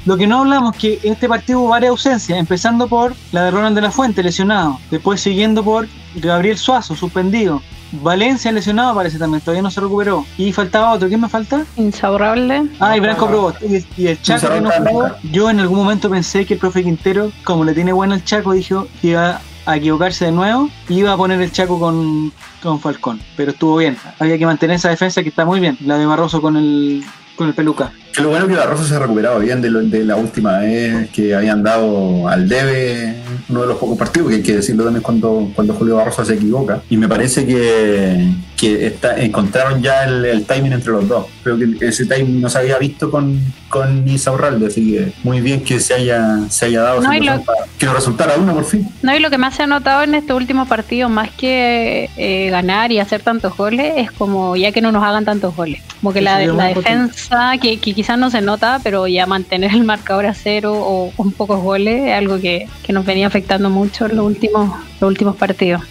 [0.06, 3.46] Lo que no hablamos es que en este partido hubo varias ausencias, empezando por la
[3.46, 4.80] de Ronald de la Fuente, lesionado.
[4.92, 7.62] Después siguiendo por Gabriel Suazo, suspendido.
[8.02, 10.26] Valencia lesionado parece también, todavía no se recuperó.
[10.38, 11.64] Y faltaba otro, ¿quién me falta?
[11.78, 12.68] Insaborrable.
[12.80, 13.62] Ah, y Branco Probost.
[13.62, 15.12] Y, y el Chaco que no jugó.
[15.32, 18.54] Yo en algún momento pensé que el profe Quintero, como le tiene bueno el Chaco,
[18.54, 22.80] dijo que iba a equivocarse de nuevo y iba a poner el Chaco con, con
[22.80, 23.22] Falcón.
[23.38, 23.98] Pero estuvo bien.
[24.20, 25.78] Había que mantener esa defensa que está muy bien.
[25.82, 27.04] La de Barroso con el,
[27.36, 27.92] con el peluca.
[28.16, 30.60] Que lo bueno es que Barroso se ha recuperado bien de, lo- de la última
[30.60, 33.16] vez que habían dado al debe
[33.50, 36.36] uno de los pocos partidos, que hay que decirlo también cuando, cuando Julio Barroso se
[36.36, 36.82] equivoca.
[36.90, 41.26] Y me parece que, que está, encontraron ya el, el timing entre los dos.
[41.44, 45.64] Creo que ese timing no se había visto con, con Isaurralde, así que muy bien
[45.64, 48.88] que se haya, se haya dado No, lo- para que resultara uno por fin.
[49.02, 52.50] No, y lo que más se ha notado en este último partido, más que eh,
[52.52, 55.82] ganar y hacer tantos goles, es como ya que no nos hagan tantos goles.
[56.00, 59.86] Como que la, la defensa, que, que quizás no se nota, pero ya mantener el
[59.86, 64.08] marcador a cero o con pocos goles es algo que, que nos venía afectando mucho
[64.08, 65.84] en los últimos, los últimos partidos.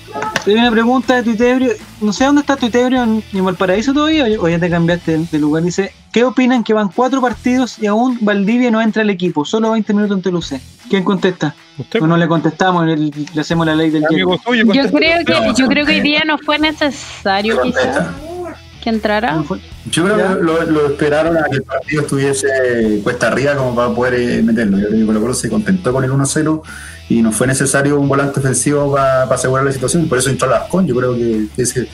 [0.47, 1.73] Hay una pregunta de Tuitebrio.
[2.03, 5.39] No sé dónde está Tuitebrio en, en Valparaíso todavía o ya te cambiaste de, de
[5.39, 5.63] lugar.
[5.63, 9.47] Dice: ¿Qué opinan que van cuatro partidos y aún Valdivia no entra al equipo?
[9.47, 10.61] Solo 20 minutos en Telucé.
[10.91, 11.55] ¿Quién contesta?
[11.79, 14.39] Usted, O no le contestamos, le, le hacemos la ley del suyo,
[14.75, 18.11] Yo creo que, No, yo creo que hoy día no fue necesario quizás.
[18.83, 19.43] Que entrara.
[19.91, 23.95] Yo creo que lo, lo esperaron a que el partido estuviese cuesta arriba como para
[23.95, 24.79] poder eh, meterlo.
[24.79, 26.63] Yo creo que Colo Colo se contentó con el 1-0
[27.09, 30.09] y no fue necesario un volante ofensivo para asegurar la situación.
[30.09, 30.87] Por eso entró Lascón.
[30.87, 31.89] Yo creo que ese,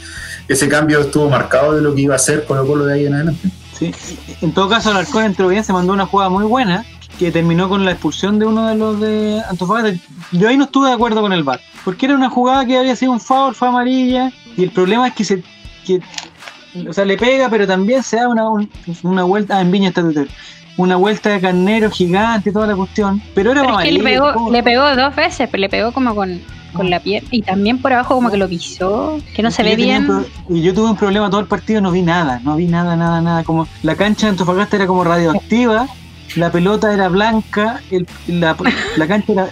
[0.48, 3.14] ese cambio estuvo marcado de lo que iba a hacer Colo Colo de ahí en
[3.14, 3.48] adelante.
[3.78, 3.92] Sí.
[4.40, 6.84] En todo caso, Alarcón entró bien, se mandó una jugada muy buena
[7.18, 10.00] que terminó con la expulsión de uno de los de Antofagasta.
[10.32, 12.94] Yo ahí no estuve de acuerdo con el VAR, porque era una jugada que había
[12.96, 15.42] sido un foul, fue amarilla, y el problema es que se
[15.84, 16.00] que,
[16.88, 18.70] o sea, le pega, pero también se da una, un-
[19.02, 20.28] una vuelta, ah, en Viña está Tutero,
[20.76, 24.32] una vuelta de carnero gigante toda la cuestión, pero era Pero es que le pegó,
[24.32, 24.50] ¿cómo?
[24.52, 26.40] le pegó dos veces, pero le pegó como con,
[26.72, 29.74] con la piel y también por abajo como que lo pisó, que no se ve
[29.74, 30.06] bien.
[30.48, 33.20] Y yo tuve un problema todo el partido, no vi nada, no vi nada, nada,
[33.20, 33.42] nada.
[33.42, 35.88] Como la cancha de Antofagasta era como radioactiva,
[36.36, 38.54] la pelota era blanca, el- la,
[38.96, 39.48] la cancha era,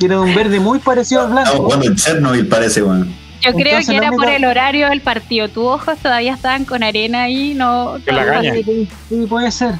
[0.00, 1.50] era de un verde muy parecido al blanco.
[1.56, 3.14] jugando en Chernobyl, parece, weón.
[3.42, 5.48] Yo creo entonces que era única- por el horario del partido.
[5.48, 7.96] Tus ojos todavía estaban con arena ahí, no.
[8.04, 8.54] Que la no- caña.
[8.54, 9.74] Sí, puede ser.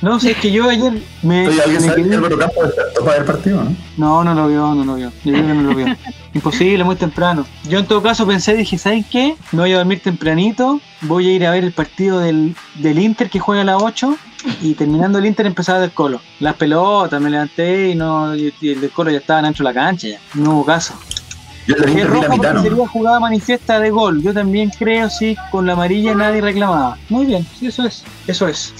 [0.00, 0.92] No, sé, es que yo ayer
[1.22, 1.46] me.
[1.46, 3.74] ¿alguien sabe que Álvaro Campos despertó para ver el partido, no?
[3.96, 5.10] No, no lo vio, no lo vio.
[5.24, 5.86] Yo creo que no lo vio.
[6.34, 7.44] Imposible, muy temprano.
[7.68, 9.34] Yo en todo caso pensé, dije, ¿saben qué?
[9.50, 13.28] Me voy a dormir tempranito, voy a ir a ver el partido del, del Inter
[13.28, 14.16] que juega a las 8
[14.62, 16.20] y terminando el Inter empezaba del Colo.
[16.38, 19.74] Las pelotas, me levanté y no y, y el del Colo ya estaba dentro de
[19.74, 20.20] la cancha ya.
[20.34, 20.94] No hubo caso.
[21.68, 22.62] Yo el roja la porque mitad, ¿no?
[22.62, 24.22] sería jugada manifiesta de gol.
[24.22, 26.96] Yo también creo, sí, con la amarilla nadie reclamaba.
[27.10, 28.04] Muy bien, sí, eso es.
[28.26, 28.72] Eso es.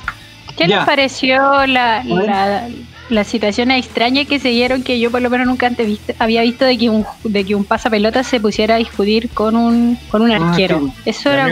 [0.56, 0.78] ¿Qué Ya.
[0.78, 2.66] les pareció la, la,
[3.10, 6.64] las situaciones extrañas que se dieron que yo por lo menos nunca antes había visto
[6.64, 10.32] de que un de que un pasapelota se pusiera a discutir con un con un
[10.32, 10.90] ah, arquero.
[11.04, 11.46] Eso era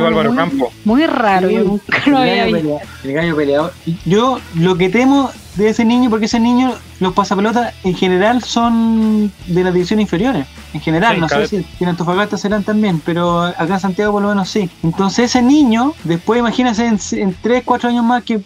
[0.84, 2.80] muy, raro, yo nunca lo había visto.
[3.04, 3.74] el gallo peleador.
[4.06, 9.32] Yo lo que temo de ese niño, porque ese niño, los pasapelotas en general son
[9.46, 10.46] de las divisiones inferiores.
[10.74, 14.28] En general, no sé si en Antofagasta serán también, pero acá en Santiago por lo
[14.28, 14.68] menos sí.
[14.82, 18.40] Entonces ese niño, después imagínense en, 3, 4 años más que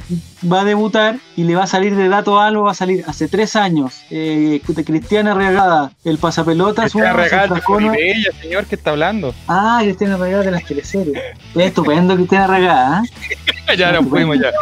[0.51, 3.27] va a debutar y le va a salir de dato algo, va a salir hace
[3.27, 4.03] 3 años.
[4.11, 6.83] Eh, Cristiana Regada, el pasapelota.
[6.83, 9.35] Cristiana Regada de ella, señor, que está hablando.
[9.49, 11.17] Ah, Cristiana Regada de las teleseries.
[11.57, 13.03] Es estupendo Cristiana Regada.
[13.03, 13.77] ¿eh?
[13.79, 14.53] ya nos fuimos ya.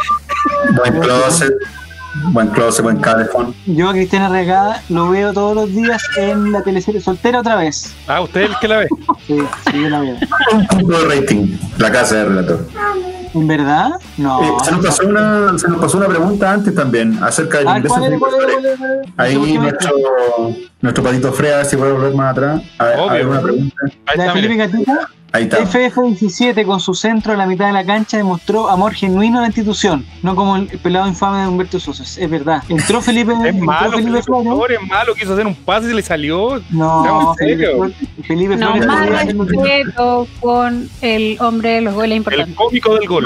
[0.75, 1.53] Buen closet.
[2.31, 3.53] Buen close, buen calefón.
[3.65, 7.95] Yo a Cristiana Regada lo veo todos los días en la teleserie Soltera otra vez.
[8.07, 8.87] Ah, ¿usted es el que la ve?
[9.27, 9.37] sí,
[9.71, 10.15] sí, yo la veo.
[10.53, 12.67] Un punto de rating, la casa de relator.
[13.33, 13.91] ¿En verdad?
[14.17, 14.41] No.
[14.41, 17.77] Eh, se, nos pasó una, se nos pasó una pregunta antes también acerca del ah,
[17.77, 18.19] ingreso de
[19.17, 19.91] Ahí nuestro,
[20.81, 22.61] nuestro patito Frea, a ver si puede volver más atrás.
[22.79, 23.75] A ver, a ver una pregunta.
[24.07, 24.57] Ahí está, Felipe
[25.31, 25.59] Gatita?
[25.59, 29.47] FF17 con su centro en la mitad de la cancha demostró amor genuino a la
[29.47, 32.03] institución, no como el pelado infame de Humberto Sosa.
[32.03, 32.63] Es verdad.
[32.69, 33.33] Entró Felipe.
[33.45, 34.79] Es malo, Felipe, Flores.
[34.81, 36.61] Es malo, quiso hacer un pase y se le salió.
[36.69, 37.67] No, Felipe,
[38.23, 38.87] Felipe no, Flores.
[38.87, 42.49] Más respeto con el hombre de los goles importantes.
[42.49, 43.25] El cómico del gol.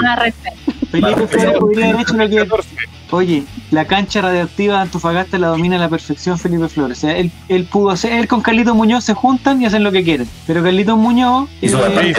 [0.90, 2.93] Felipe Flores podría haber hecho lo que.
[3.14, 6.98] Oye, la cancha radioactiva de Antofagasta la domina a la perfección Felipe Flores.
[6.98, 9.92] O sea, él, él pudo hacer, él con Carlitos Muñoz se juntan y hacen lo
[9.92, 10.28] que quieren.
[10.48, 11.48] Pero Carlitos Muñoz.
[11.60, 12.12] Hizo eh,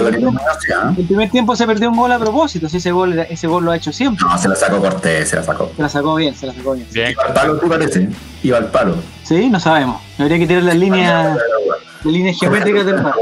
[0.98, 2.68] el primer tiempo se perdió un gol a propósito.
[2.68, 4.26] ese gol, ese gol lo ha hecho siempre.
[4.26, 5.70] No, se la sacó Cortés, se la sacó.
[5.76, 6.88] Se la sacó bien, se la sacó bien.
[6.94, 7.12] bien.
[7.12, 8.10] Iba al palo, tú parece.
[8.42, 8.96] Iba al palo.
[9.24, 10.02] Sí, no sabemos.
[10.18, 11.36] Habría que tirar las líneas.
[11.36, 11.76] La
[12.12, 13.14] línea geométrica del mar.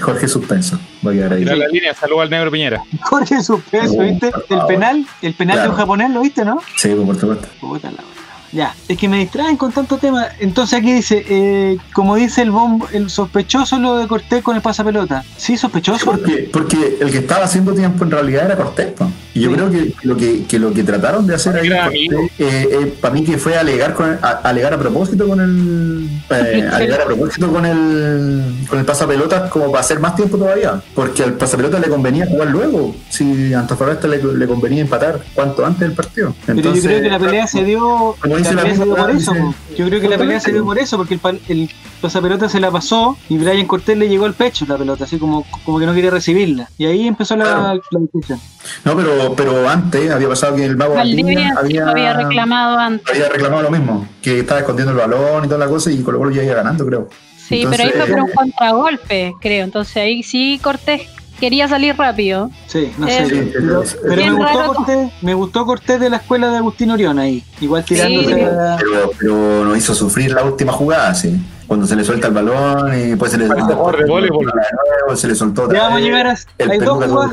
[0.00, 0.78] Jorge Suspenso.
[1.02, 2.82] Voy a ir la línea, saludo al negro Piñera.
[3.02, 4.32] Jorge Suspenso, ¿viste?
[4.48, 6.60] El penal, el penal de un japonés, ¿lo viste, no?
[6.76, 7.48] Sí, por supuesto.
[7.60, 8.13] Puta la
[8.54, 10.28] ya, es que me distraen con tanto tema.
[10.38, 14.62] Entonces aquí dice, eh, como dice el bombo, el sospechoso lo de Cortés con el
[14.62, 15.24] pasapelota.
[15.36, 16.04] ¿Sí, sospechoso?
[16.04, 18.92] Porque, porque el que estaba haciendo tiempo en realidad era Cortés.
[19.34, 22.94] Y yo creo que lo que, que, lo que trataron de hacer ahí, eh, eh,
[23.00, 26.08] para mí que fue alegar con a, alegar a propósito con el
[26.72, 30.80] alegar a propósito con el con el pasapelota como para hacer más tiempo todavía.
[30.94, 32.94] Porque al pasapelota le convenía jugar luego.
[33.08, 36.34] Si a Antofagasta le, le convenía empatar cuanto antes del partido.
[36.46, 38.14] Entonces, Pero yo creo que la pelea se dio
[38.50, 39.34] por eso.
[39.76, 42.70] Yo creo que la pelea se dio por eso, porque el, el pasapelota se la
[42.70, 45.94] pasó y Brian Cortés le llegó al pecho la pelota, así como, como que no
[45.94, 46.68] quería recibirla.
[46.76, 48.40] Y ahí empezó la, discusión.
[48.84, 53.08] No, pero, pero antes había pasado que el mago había, había, reclamado antes.
[53.08, 56.18] Había reclamado lo mismo, que estaba escondiendo el balón y toda la cosa y Colo
[56.18, 57.08] Colo ya iba ganando, creo.
[57.36, 59.64] Sí, pero ahí fue por un contragolpe, creo.
[59.64, 61.02] Entonces ahí sí Cortés
[61.40, 62.50] quería salir rápido.
[62.66, 63.26] Sí, no sé.
[63.26, 63.52] Eh,
[64.02, 67.44] pero, me, gustó Cortés, me gustó Cortés de la escuela de Agustín Orión ahí.
[67.60, 68.34] Igual tirándose.
[68.34, 71.40] Pero, pero nos hizo sufrir la última jugada, sí.
[71.66, 75.72] Cuando se le suelta el balón y después se le, se le soltó.
[75.72, 76.36] Ya vamos a llegar a.
[76.70, 77.32] hay dos jugadas.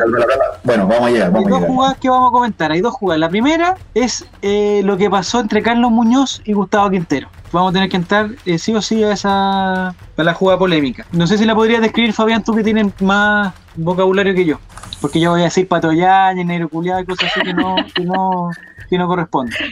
[0.63, 1.31] Bueno, vamos a llegar.
[1.31, 2.71] Vamos hay dos jugadas que vamos a comentar.
[2.71, 3.19] Hay dos jugadas.
[3.19, 7.27] La primera es eh, lo que pasó entre Carlos Muñoz y Gustavo Quintero.
[7.51, 11.05] Vamos a tener que entrar eh, sí o sí a esa a la jugada polémica.
[11.11, 14.59] No sé si la podrías describir, Fabián, tú que tienes más vocabulario que yo.
[15.01, 18.49] Porque yo voy a decir patoyaña, negro cosas así que no, que no,
[18.89, 19.71] que no corresponden.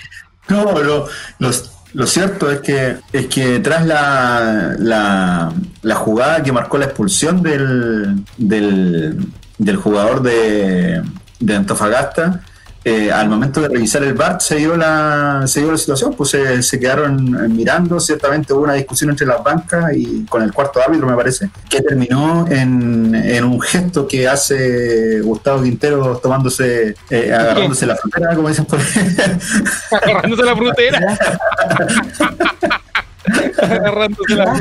[0.50, 1.06] No, pero
[1.38, 6.86] los, lo cierto es que, es que tras la, la, la jugada que marcó la
[6.86, 11.04] expulsión del, del, del jugador de,
[11.40, 12.42] de Antofagasta,
[12.84, 16.30] eh, al momento de revisar el VAR se dio la, se dio la situación, pues
[16.30, 21.08] se, quedaron mirando, ciertamente hubo una discusión entre las bancas y con el cuarto árbitro
[21.08, 27.86] me parece, que terminó en, en un gesto que hace Gustavo Quintero tomándose, eh, agarrándose
[27.86, 28.86] la frontera, como dicen por ahí.
[29.92, 31.20] Agarrándose la frontera.
[33.62, 34.54] agarrándose la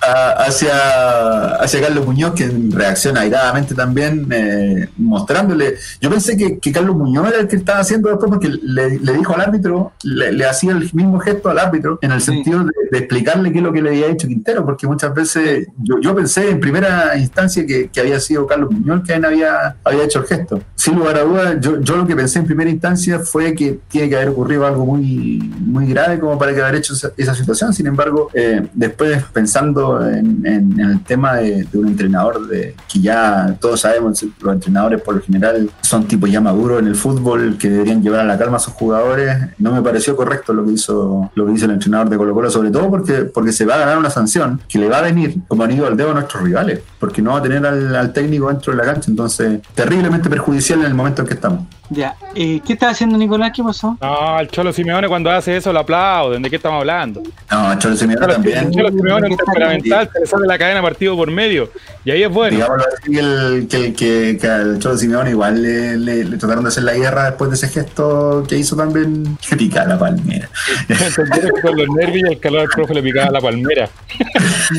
[0.00, 5.76] hacia, hacia Carlos Muñoz, que reacciona airadamente también, eh, mostrándole.
[6.00, 9.12] Yo pensé que, que, Carlos Muñoz era el que estaba haciendo después, porque le, le
[9.12, 13.52] dijo al árbitro, le, hacía el mismo gesto al árbitro, en el sentido de, explicarle
[13.52, 16.60] qué es lo que le había hecho Quintero, porque muchas veces yo, yo pensé en
[16.60, 20.60] primera instancia que, que, había sido Carlos Muñoz quien había, había hecho el gesto.
[20.74, 24.08] Sin lugar a dudas, yo, yo lo que pensé en primera instancia fue que tiene
[24.08, 27.49] que haber ocurrido algo muy, muy grave como para que haber hecho esa, esa situación
[27.54, 33.80] Sin embargo, eh, después pensando en, el tema de, un entrenador de, que ya todos
[33.80, 38.02] sabemos, los entrenadores por lo general son tipos ya maduros en el fútbol que deberían
[38.02, 41.46] llevar a la calma a sus jugadores, no me pareció correcto lo que hizo, lo
[41.46, 43.98] que hizo el entrenador de Colo Colo, sobre todo porque, porque se va a ganar
[43.98, 47.22] una sanción que le va a venir como anillo al dedo a nuestros rivales, porque
[47.22, 50.94] no va a tener al técnico dentro de la cancha, entonces terriblemente perjudicial en el
[50.94, 51.79] momento en que estamos.
[51.92, 53.50] Ya, eh, ¿qué está haciendo Nicolás?
[53.52, 53.98] ¿Qué pasó?
[54.00, 56.40] No, el Cholo Simeone cuando hace eso lo aplauden.
[56.40, 57.20] ¿De qué estamos hablando?
[57.50, 58.58] No, el Cholo Simeone también.
[58.58, 61.68] El Cholo Simeone es temperamental, se le sale la cadena partido por medio.
[62.04, 62.54] Y ahí es bueno.
[62.58, 66.84] Digámoslo así, el, que, que, que al Cholo Simeone igual le, le, trataron de hacer
[66.84, 69.36] la guerra después de ese gesto que hizo también.
[69.48, 70.48] Que pica la palmera.
[71.62, 73.88] con los nervios y el calor al profe le picaba la palmera.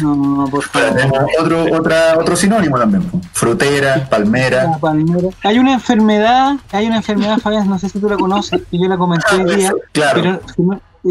[0.01, 1.27] no, por favor.
[1.37, 3.03] Otro, otra, otro sinónimo también.
[3.33, 4.77] Frutera, palmera.
[4.79, 5.27] palmera.
[5.43, 8.87] Hay una enfermedad, hay una enfermedad, Fabián, no sé si tú la conoces, y yo
[8.87, 10.39] la comenté hoy día, pero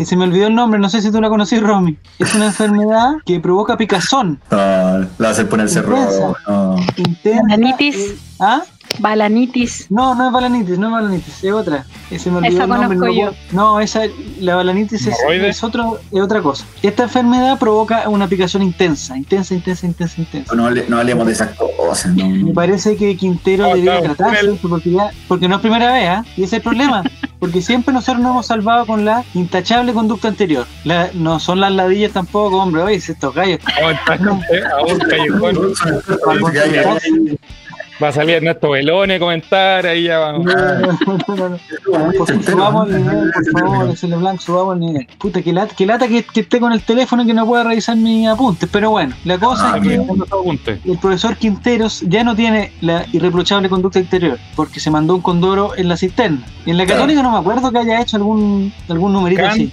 [0.05, 1.99] se me, olvidó el nombre, no sé si tú la conoces, Romy.
[2.19, 4.41] Es una enfermedad que provoca picazón.
[4.51, 4.57] No,
[5.19, 6.37] la hace ponerse rojo.
[6.49, 6.77] No.
[8.39, 8.63] ¿Ah?
[8.99, 9.91] Balanitis.
[9.91, 11.85] No, no es balanitis, no es balanitis, es otra.
[12.17, 13.17] Se me olvidó el nombre.
[13.17, 13.33] Yo.
[13.53, 14.03] No, esa,
[14.39, 16.65] la balanitis es, es, otro, es otra cosa.
[16.83, 20.55] Esta enfermedad provoca una picazón intensa, intensa, intensa, intensa, intensa.
[20.55, 22.15] No, no hablemos de esas cosas.
[22.15, 26.33] Me parece que Quintero debería tratarse porque, ya, porque no es primera vez, ¿eh?
[26.37, 27.03] y ese es el problema.
[27.39, 30.67] Porque siempre nosotros nos hemos salvado con la intachable conducta anterior.
[31.15, 32.83] no son las ladillas tampoco, hombre.
[32.83, 33.61] Oye, estos gallos.
[38.01, 40.51] No, Va a salir Ernesto Belone a comentar, ahí ya vamos.
[42.45, 45.07] subamos el nivel, por favor, ese Blanc, subamos el nivel.
[45.19, 47.97] Puta, que lata, que, lata que, esté con el teléfono y que no pueda revisar
[47.97, 48.69] mis apuntes.
[48.73, 49.95] Pero bueno, la cosa ah, es que
[50.91, 55.77] el profesor Quinteros ya no tiene la irreprochable conducta interior, porque se mandó un condoro
[55.77, 56.43] en la cisterna.
[56.67, 59.73] En la Católica no me acuerdo que haya hecho algún, algún numerito así.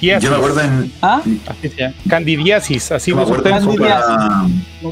[0.00, 0.92] Yo me acuerdo en.
[1.02, 1.22] ¿Ah?
[2.08, 3.48] Candidiasis, así me acuerdo.
[3.48, 3.60] La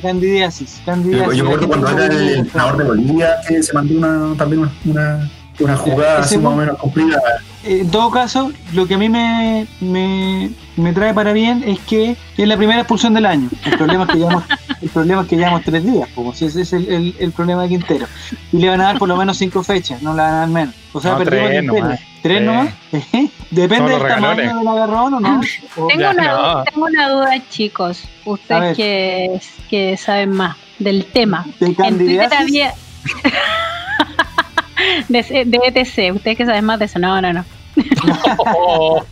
[0.01, 0.81] candidiasis.
[0.85, 1.37] candidiasis.
[1.37, 5.76] Yo, me acuerdo cuando era el de Bolivia que se mandó una, también una, una,
[5.76, 7.40] jugada así más o menos complicada.
[7.62, 12.16] En todo caso, lo que a mí me, me, me, trae para bien es que
[12.37, 13.50] es la primera expulsión del año.
[13.66, 14.44] El problema es que llevamos,
[14.83, 17.62] el problema es que llevamos tres días, como si ese es el, el, el, problema
[17.62, 18.06] de Quintero.
[18.50, 20.48] Y le van a dar por lo menos cinco fechas, no le van a dar
[20.48, 20.74] menos.
[20.94, 22.00] O sea, perdimos tres nomás.
[22.22, 22.68] ¿Tres nomás?
[23.50, 25.40] Depende del tamaño del agarrón o no.
[25.88, 28.04] tengo, una, tengo una duda, chicos.
[28.24, 31.47] Ustedes que, que saben más del tema.
[31.61, 32.75] ¿De en Twitter había...
[35.09, 36.99] de, de, ETC, ustedes que saben más de eso.
[36.99, 37.45] No, no, no.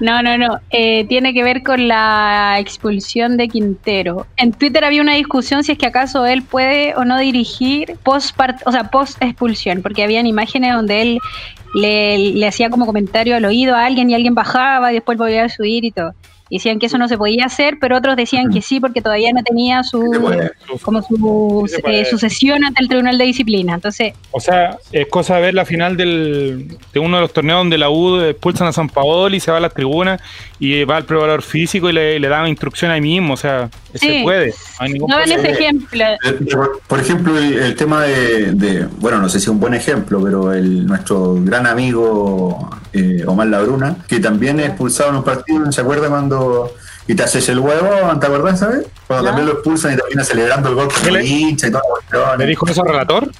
[0.00, 0.60] No, no, no.
[0.70, 4.26] Eh, tiene que ver con la expulsión de Quintero.
[4.36, 8.36] En Twitter había una discusión si es que acaso él puede o no dirigir post,
[8.64, 11.18] o sea, post expulsión, porque habían imágenes donde él
[11.74, 15.44] le, le, hacía como comentario al oído a alguien y alguien bajaba y después volvía
[15.44, 16.14] a subir y todo
[16.56, 19.42] decían que eso no se podía hacer, pero otros decían que sí porque todavía no
[19.42, 20.00] tenía su
[20.82, 23.74] como su, eh, sesión ante el Tribunal de Disciplina.
[23.74, 27.60] Entonces, o sea, es cosa de ver la final del, de uno de los torneos
[27.60, 30.20] donde la U expulsan a San Paolo y se va a la tribuna
[30.58, 34.22] y va al preparador físico y le, le dan instrucción ahí mismo, o sea, se
[34.22, 34.54] puede.
[35.08, 36.04] No, ese ejemplo.
[36.04, 36.38] Eh,
[36.86, 40.86] por, ejemplo, el, tema de, bueno, no sé si es un buen ejemplo, pero el
[40.86, 46.08] nuestro gran amigo eh, Omar Labruna, que también es expulsado en un partido, ¿se acuerda
[46.08, 46.41] cuando
[47.06, 47.88] y te haces el huevo,
[48.20, 48.86] ¿te acuerdas, sabes?
[49.06, 51.82] Cuando también lo expulsan y termina celebrando el gol con el hincha y todo.
[52.38, 53.30] ¿Le dijo eso al relator?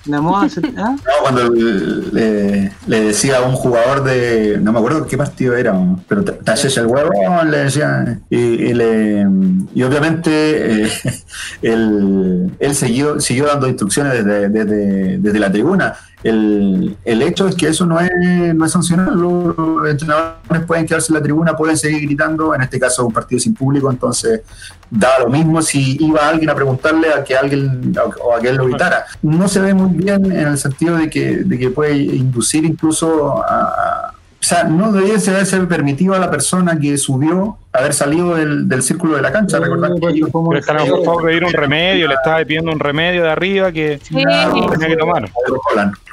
[0.77, 0.97] ¿ah?
[0.97, 5.75] No, cuando le, decía a un jugador de, no me acuerdo qué partido era,
[6.09, 7.13] pero te, haces el huevo,
[7.45, 9.27] le decía, y, le,
[9.75, 10.93] y obviamente eh,
[11.63, 17.55] él, él siguió, siguió dando instrucciones desde, desde, desde la tribuna el, el, hecho es
[17.55, 18.11] que eso no es,
[18.55, 19.13] no es sancionar.
[19.13, 22.55] Los entrenadores pueden quedarse en la tribuna, pueden seguir gritando.
[22.55, 24.43] En este caso, un partido sin público, entonces
[24.91, 28.57] da lo mismo si iba alguien a preguntarle a que alguien o a que él
[28.57, 29.07] lo gritara.
[29.23, 33.43] No se ve muy bien en el sentido de que, de que puede inducir incluso
[33.43, 38.69] a, o sea, no debería ser permitido a la persona que subió haber salido del,
[38.69, 39.59] del círculo de la cancha.
[39.59, 40.85] Recordar que ellos, pero están a
[41.25, 45.29] pedir un remedio, le estaba pidiendo un remedio de arriba que tenía que tomar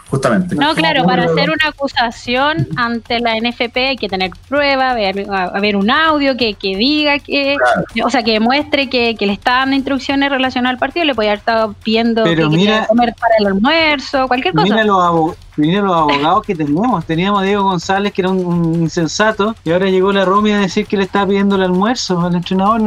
[0.09, 0.55] justamente.
[0.55, 5.91] No, claro, para hacer una acusación ante la NFP hay que tener prueba, haber, un
[5.91, 7.57] audio que, que diga que,
[8.03, 11.29] o sea, que demuestre que, que, le está dando instrucciones relacionadas al partido, le puede
[11.29, 14.63] haber estado pidiendo Pero que comer para el almuerzo, cualquier cosa.
[14.63, 17.05] Mira los, los abogados que tenemos.
[17.05, 20.87] Teníamos a Diego González, que era un, insensato, y ahora llegó la Romy a decir
[20.87, 22.81] que le estaba pidiendo el almuerzo al entrenador.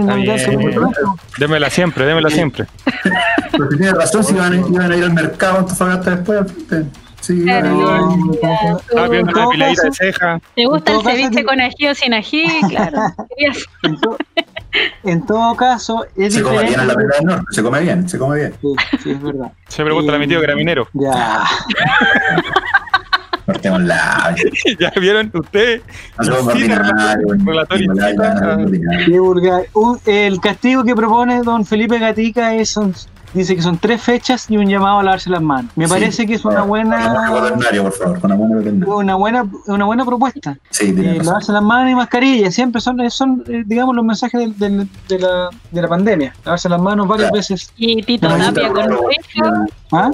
[1.39, 2.67] démela siempre, démela siempre.
[3.57, 4.53] Porque tiene razón, si iban,
[4.93, 5.67] a ir al mercado,
[6.05, 6.47] después.
[7.23, 10.41] Sí, Estaba viendo una piladita de ceja.
[10.57, 12.45] ¿Te gusta el ceviche con ají o sin ají?
[12.69, 12.99] Claro.
[13.83, 14.17] en, to
[15.05, 16.43] en, todo caso, es se diferente.
[16.43, 18.55] come bien en la del Norte, se come bien, se come bien.
[18.61, 19.53] Sí, sí es verdad.
[19.69, 20.89] Se pregunta a mi tío que era minero.
[20.95, 21.45] Ya.
[23.47, 24.35] Cortemos la.
[24.79, 25.83] ¿Ya vieron ustedes?
[30.07, 32.71] El castigo que propone don Felipe Gatica es
[33.35, 35.71] dice que son tres fechas y un llamado a lavarse las manos.
[35.77, 36.97] Me parece que es una buena
[37.83, 38.97] por favor, amor veterinario.
[38.97, 40.57] una buena una buena propuesta.
[40.71, 44.41] Sí, tiene Eh, lavarse las manos y mascarilla, siempre son, son eh, digamos, los mensajes
[44.41, 46.35] del- del- de, la, de la pandemia.
[46.45, 47.37] Lavarse las manos varias Claro.
[47.39, 47.73] veces.
[47.77, 49.67] Y Tito No, Tapia con rifo.
[49.93, 50.11] ¿Ah?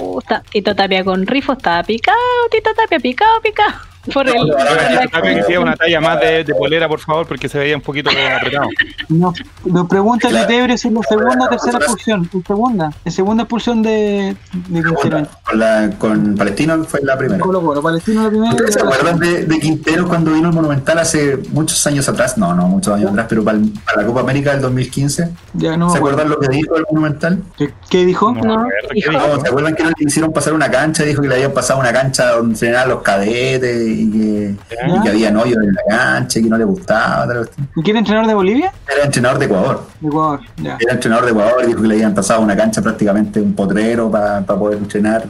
[0.52, 2.16] Tito Tapia con rifo estaba picado.
[2.50, 3.72] Tito Tapia picado, picado.
[4.12, 4.34] Por el.
[5.12, 8.10] También que una talla más de, de polera, por favor, porque se veía un poquito
[8.10, 8.68] apretado.
[9.08, 9.34] Nos,
[9.64, 10.46] nos pregunta Claro.
[10.48, 12.28] Quitebre si es la segunda o tercera expulsión.
[12.32, 12.92] La segunda.
[13.04, 14.36] La segunda expulsión de,
[14.68, 15.26] de Quintero.
[15.44, 17.40] Con, la, con Palestino fue la primera.
[17.42, 18.50] Colo Colo, Palestino la primera.
[18.54, 22.36] ¿Ustedes se acuerdan de, de Quintero cuando vino al Monumental hace muchos años atrás?
[22.38, 25.30] No, no, muchos años atrás, pero para, el- para la Copa América del 2015.
[25.54, 27.42] Ya no ¿Se acuerdan lo que dijo el Monumental?
[27.56, 28.32] ¿Qué, qué dijo?
[28.32, 29.12] No, No, ¿qué dijo?
[29.12, 31.04] No, ¿Se acuerdan que le hicieron pasar una cancha?
[31.04, 34.56] Dijo que le habían pasado una cancha donde entrenaban los cadetes y que,
[34.88, 37.26] y que había hoyos en la cancha y que no le gustaba.
[37.26, 37.50] tal.
[37.76, 38.72] ¿Y quién es entrenador de Bolivia?
[38.94, 39.86] Era entrenador de Ecuador.
[40.00, 40.76] De Ecuador, ya.
[40.80, 44.10] Era entrenador de Ecuador y dijo que le habían pasado una cancha prácticamente un potrero
[44.10, 45.24] para poder entrenar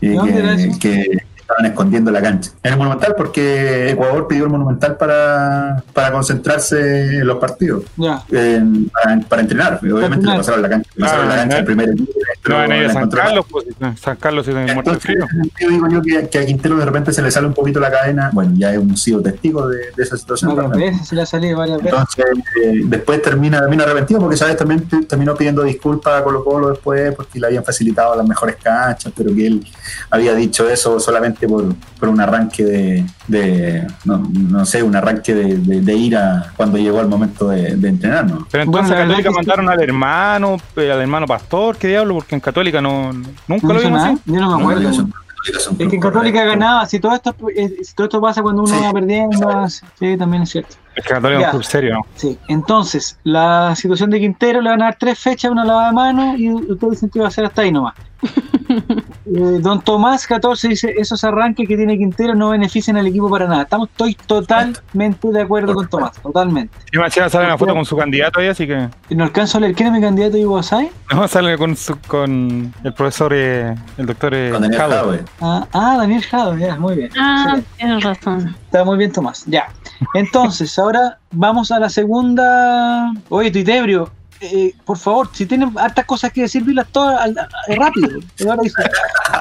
[0.00, 1.04] y ¿Dónde era que,
[1.36, 2.50] estaban escondiendo la cancha.
[2.64, 7.84] En el Monumental porque Ecuador pidió el Monumental para, para concentrarse en los partidos.
[7.96, 8.20] Ya.
[8.32, 9.78] en- para, para entrenar.
[9.82, 12.12] Y obviamente le pasaron la cancha, le pasaron Ah, la cancha al primer equipo.
[12.48, 13.10] No a la San.
[13.10, 13.64] Carlos, pues
[14.00, 15.22] San Carlos de Entonces, frío.
[15.24, 17.80] en sentido digo yo que, que a Quintero de repente se le sale un poquito
[17.80, 18.30] la cadena.
[18.32, 20.54] Bueno, ya hemos sido testigos de, de esa situación.
[20.54, 20.92] Varias también.
[20.92, 21.92] veces, se le ha salido varias veces.
[21.92, 22.24] Entonces,
[22.64, 24.56] eh, después termina, termina arrepentido porque, ¿sabes?
[24.56, 28.56] También te- terminó pidiendo disculpas a Colo Colo después porque le habían facilitado las mejores
[28.62, 29.66] canchas, pero que él
[30.10, 35.34] había dicho eso solamente por, por un arranque de, de no, no sé, un arranque
[35.34, 38.46] de, de- de ira cuando llegó el momento de, de entrenar, ¿no?
[38.50, 39.34] Pero Bueno, entonces que sí.
[39.34, 42.14] mandaron al hermano, eh, al hermano pastor, ¿qué diablo?
[42.14, 44.18] Porque en Católica no, nunca ¿No lo vimos así.
[44.26, 44.92] Yo no me No, acuerdo.
[44.92, 46.00] son- Católica son Es que en.
[46.00, 48.82] Católica ganaba, si todo esto, eh, si todo esto pasa cuando uno Sí.
[48.82, 50.76] va perdiendo, sí, también es cierto.
[50.96, 52.06] Es que Católica es un club serio, ¿no?
[52.14, 55.94] Sí, entonces, la situación de Quintero le van a dar tres fechas, una lavada de
[55.94, 57.94] mano y ustedes dicen que va a ser hasta ahí nomás.
[59.28, 63.46] Eh, don Tomás 14 dice, esos arranques que tiene Quintero no benefician al equipo para
[63.46, 63.62] nada.
[63.62, 66.72] Estamos, estoy totalmente de acuerdo con Tomás, totalmente.
[66.92, 69.74] Y encima sale una foto con su candidato ahí, así que No alcanzo a leer,
[69.74, 70.90] ¿quién es mi candidato Ivo Asai?
[71.12, 74.94] no sale con, su, con el profesor, eh, el doctor eh, Daniel Jadwe.
[74.94, 75.24] Jadwe.
[75.40, 77.10] Ah, ah, Daniel Jado, ya, muy bien.
[77.18, 78.56] Ah, tienes razón.
[78.66, 79.44] Está muy bien, Tomás.
[79.46, 79.68] Ya.
[80.14, 83.12] Entonces, ahora vamos a la segunda.
[83.28, 84.10] Oye, Tuitebrio,
[84.40, 88.20] eh, por favor, si tienen hartas cosas que decir, dilas todas al- rápido.
[88.38, 88.82] Y ahora dice,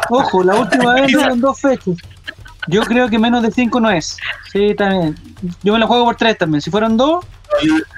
[0.09, 1.95] Ojo, la última vez fueron dos fechas.
[2.67, 4.17] Yo creo que menos de cinco no es.
[4.51, 5.15] Sí, también.
[5.63, 6.61] Yo me la juego por tres también.
[6.61, 7.23] Si fueron dos,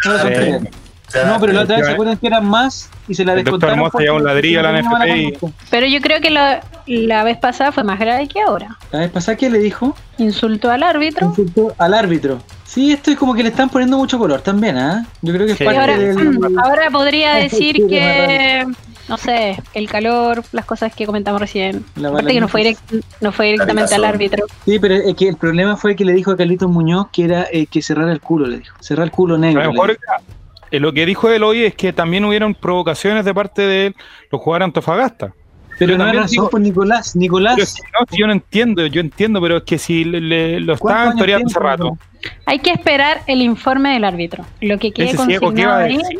[0.06, 0.62] no son tres.
[1.08, 3.44] Sea, No, pero la otra vez se acuerdan que eran más y se la el
[3.44, 3.80] descontaron.
[3.80, 5.34] Un ladrillo a la NFP y-.
[5.70, 8.78] Pero yo creo que la, la vez pasada fue más grave que ahora.
[8.92, 9.96] La vez pasada, ¿qué le dijo?
[10.18, 11.28] Insultó al árbitro.
[11.28, 12.40] Insultó al árbitro.
[12.66, 15.06] Sí, esto es como que le están poniendo mucho color también, ¿ah?
[15.22, 15.64] Yo creo que es Sí.
[15.64, 16.40] Parte ahora, del.
[16.62, 18.66] ahora podría decir que,
[19.08, 21.86] no sé, el calor, las cosas que comentamos recién.
[21.96, 24.46] La Aparte que no fue, direct- no fue directamente al árbitro.
[24.66, 27.46] Sí, pero es que el problema fue que le dijo a Carlitos Muñoz que era
[27.50, 28.76] eh, que cerrara el culo, le dijo.
[28.82, 29.64] Cerrar el culo A negro.
[29.64, 30.02] lo mejor dijo.
[30.02, 30.24] eh,
[30.72, 33.96] lo que dijo él hoy es que también hubieron provocaciones de parte de
[34.32, 35.34] los jugadores Antofagasta.
[35.80, 37.16] Pero yo no hay también razón, digo- pues Nicolás.
[37.16, 37.76] Nicolás.
[38.00, 41.18] No, yo no entiendo, yo entiendo, pero es que si le, le- lo ¿cuántos estaban
[41.18, 41.98] toreando hace rato,
[42.46, 44.44] Hay que esperar el informe del árbitro.
[44.62, 45.98] Lo que quede ciego, ¿qué consignado va a ahí.
[45.98, 46.18] decir?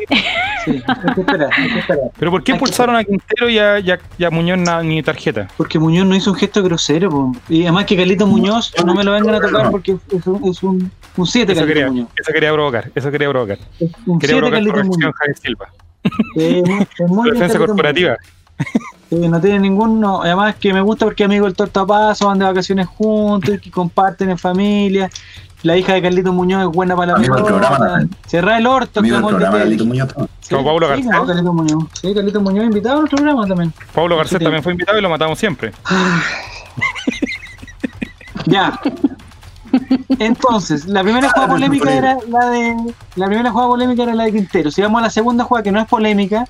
[0.66, 2.04] Sí, hay que esperar, hay que esperar.
[2.20, 5.02] Pero ¿por qué impulsaron a Quintero y a, y a- y a Muñoz na- ni
[5.02, 5.48] tarjeta?
[5.58, 7.32] Porque Muñoz no hizo un gesto grosero, po.
[7.50, 10.62] y además que Carlitos Muñoz no me lo vengan a tocar porque es un, es
[10.64, 12.10] un, un 7 Eso quería, Muñoz.
[12.16, 13.58] eso quería provocar, eso quería provocar.
[13.80, 15.14] Es un Quería 7 provocar Muñoz.
[15.16, 15.68] Javier Silva.
[16.38, 16.64] Eh,
[17.00, 18.10] es muy bien Defensa corporativa.
[18.12, 18.37] Muñoz.
[19.10, 20.02] No tiene ningún.
[20.02, 20.22] No.
[20.22, 24.30] Además que me gusta porque amigo del tortapaso, van de vacaciones juntos y que comparten
[24.32, 25.10] en familia.
[25.64, 28.02] La hija de Carlitos Muñoz es buena para la Amigo del programa.
[28.28, 30.14] Cerrar el orto, Amigo del como el programa, de- Carlito Muñoz.
[30.42, 31.12] Sí, Como Pablo sí, Garcés.
[31.16, 31.84] como Carlitos Muñoz.
[32.02, 33.74] Sí, Carlitos Muñoz invitado a nuestro programa también.
[33.94, 34.44] Pablo Garcés Sí.
[34.44, 35.72] también fue invitado y lo matamos siempre.
[38.46, 38.80] Ya.
[40.20, 42.76] Entonces, la primera jugada polémica era la de.
[43.16, 44.72] La primera jugada polémica era la de Quintero.
[44.72, 46.46] Si vamos a la segunda jugada que no es polémica,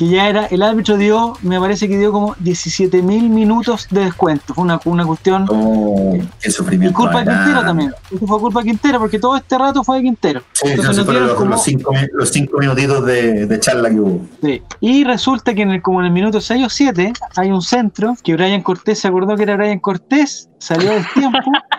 [0.00, 4.06] que ya era, el árbitro dio, me parece que dio como 17 mil minutos de
[4.06, 4.54] descuento.
[4.54, 5.44] Fue una, una cuestión.
[5.50, 6.98] Oh, qué sufrimiento.
[6.98, 7.92] Y culpa de Quintero también.
[8.10, 10.42] Esto fue culpa de Quintero, porque todo este rato fue de Quintero.
[10.54, 11.50] Sí, Entonces, no los, como...
[11.50, 14.26] los, cinco, los, cinco, minutitos de, de, charla que hubo.
[14.42, 14.62] Sí.
[14.80, 18.16] Y resulta que en el, como en el minuto 6 o 7 hay un centro
[18.24, 21.38] que Brian Cortés se acordó que era Brian Cortés, salió del tiempo.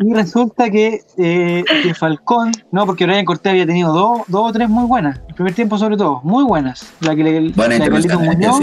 [0.00, 4.52] Y resulta que, eh, que, Falcón, no, porque Brian Cortés había tenido dos, dos o
[4.52, 6.92] tres muy buenas, el primer tiempo sobre todo, muy buenas.
[7.00, 8.60] La que le bueno, la de Muñoz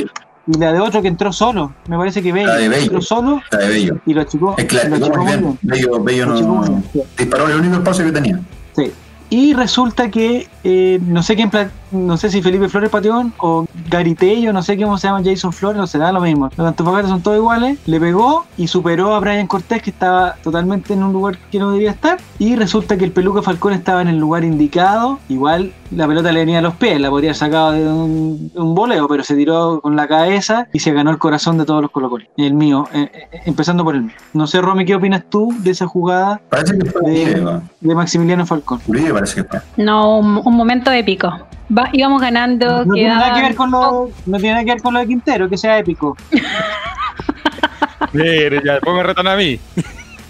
[0.48, 2.84] y la de otro que entró solo, me parece que Bello, la de Bello.
[2.84, 4.02] entró solo la de Bello.
[4.06, 4.56] y lo achicó.
[4.58, 5.60] Es claro, lo achicó muy bien.
[5.62, 6.84] Bello, Bello no,
[7.18, 8.40] disparó el único espacio que tenía.
[8.76, 8.92] Sí.
[9.30, 11.50] Y resulta que eh, no sé quién
[11.96, 15.78] no sé si Felipe Flores Pateón o Garitello, no sé cómo se llama Jason Flores,
[15.78, 16.50] no se da lo mismo.
[16.58, 17.80] Los Antofagasta son todos iguales.
[17.86, 21.72] Le pegó y superó a Brian Cortés, que estaba totalmente en un lugar que no
[21.72, 22.20] debía estar.
[22.40, 25.20] Y resulta que el peluca Falcón estaba en el lugar indicado.
[25.30, 28.76] Igual la pelota le venía a los pies, la podría haber sacado de un, un
[28.76, 31.92] voleo, pero se tiró con la cabeza y se ganó el corazón de todos los
[31.92, 32.28] colocoles.
[32.38, 34.16] El mío, eh, eh, empezando por el mío.
[34.34, 38.46] No sé, Romy, ¿qué opinas tú de esa jugada parece que fue de, de, Maximiliano
[38.46, 38.80] Falcón?
[38.88, 39.60] Uribe parece que fue.
[39.78, 41.32] No, un, un momento épico.
[41.70, 42.86] Va, íbamos ganando.
[42.86, 45.08] No, tiene nada que ver con lo, no tiene nada que ver con lo de
[45.08, 46.16] Quintero, que sea épico.
[48.14, 49.60] Mire, ya después me retan a mí.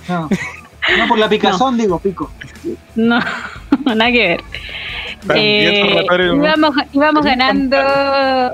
[0.07, 0.29] No,
[0.97, 2.31] no por la picazón digo, pico.
[2.95, 3.19] No,
[3.86, 4.43] nada que ver.
[5.36, 6.05] Eh,
[6.36, 7.78] íbamos, íbamos ganando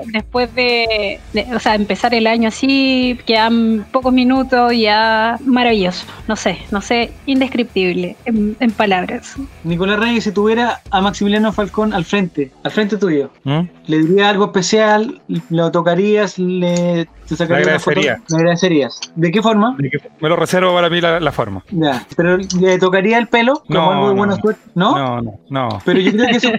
[0.06, 6.36] después de, de, o sea, empezar el año así, quedan pocos minutos, ya maravilloso, no
[6.36, 9.36] sé, no sé, indescriptible en, en palabras.
[9.64, 13.60] Nicolás Reyes, si tuviera a Maximiliano Falcón al frente, al frente tuyo, ¿Mm?
[13.86, 18.16] le diría algo especial, lo tocarías, le te sacaría le agradecería.
[18.16, 19.00] Foto, le agradecerías.
[19.14, 19.76] ¿De qué forma?
[19.78, 21.64] De que me lo reservo para mí la, la, forma.
[21.70, 24.40] Ya, pero le tocaría el pelo como no, algo de buena no.
[24.40, 24.98] suerte, ¿no?
[24.98, 25.68] No, no, no.
[25.84, 26.51] Pero yo creo que eso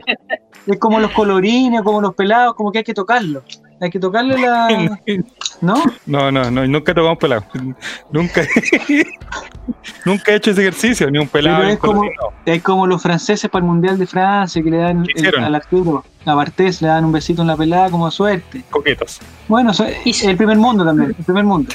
[0.68, 3.44] es como los colorines, como los pelados, como que hay que tocarlo.
[3.84, 4.98] Hay que tocarle la.
[5.62, 5.84] ¿No?
[6.06, 7.44] No, no, no, nunca he tocado un pelado.
[8.12, 8.42] Nunca.
[10.06, 11.58] nunca he hecho ese ejercicio, ni un pelado.
[11.60, 11.70] Pero
[12.46, 15.36] es, como, es los franceses para el Mundial de Francia, que le dan ¿Qué el,
[15.36, 18.62] al Arturo, a Bartés, le dan un besito en la pelada como suerte.
[18.70, 19.20] Coquetos.
[19.48, 21.74] Bueno, es su- el primer mundo también, el primer mundo.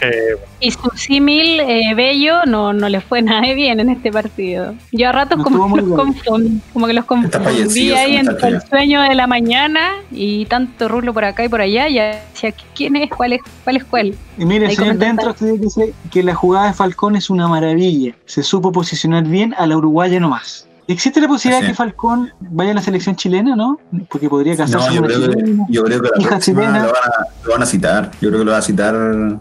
[0.61, 4.75] Y su símil eh, bello no, no le fue nada de bien en este partido.
[4.93, 9.03] Yo a ratos como, que los confundí, como que los confundí ahí entre el sueño
[9.03, 11.89] de la mañana y tanto rulo por acá y por allá.
[11.89, 13.11] Y ya decía, ¿quién es?
[13.11, 13.41] ¿Cuál es?
[13.65, 14.15] ¿Cuál es cuál?
[14.39, 18.15] Y mire, señor Dentro usted dice que la jugada de Falcón es una maravilla.
[18.27, 20.67] Se supo posicionar bien a la uruguaya nomás.
[20.87, 21.75] ¿Existe la posibilidad de que.
[21.75, 23.79] Falcón vaya a la selección chilena, no?
[24.09, 25.67] Porque podría casarse No, yo con una creo, que, chilena.
[25.69, 26.79] yo creo que la Hija próxima chilena.
[26.87, 28.11] lo van, a, lo van a citar.
[28.23, 28.95] Yo creo que lo va a citar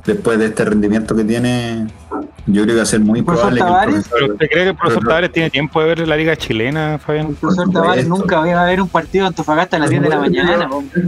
[0.06, 1.88] después de este rendimiento que tiene.
[2.50, 4.04] Yo creo que va a ser muy ¿Profesor probable que el?
[4.04, 6.94] ¿Pero profesor- usted cree que el profesor Tavares tiene tiempo de ver la liga chilena,
[6.94, 7.36] El Fabián?
[7.36, 10.10] profesor Por Tavares nunca va a ver un partido de Antofagasta a las 10 de
[10.10, 10.70] la mañana.
[10.96, 11.04] El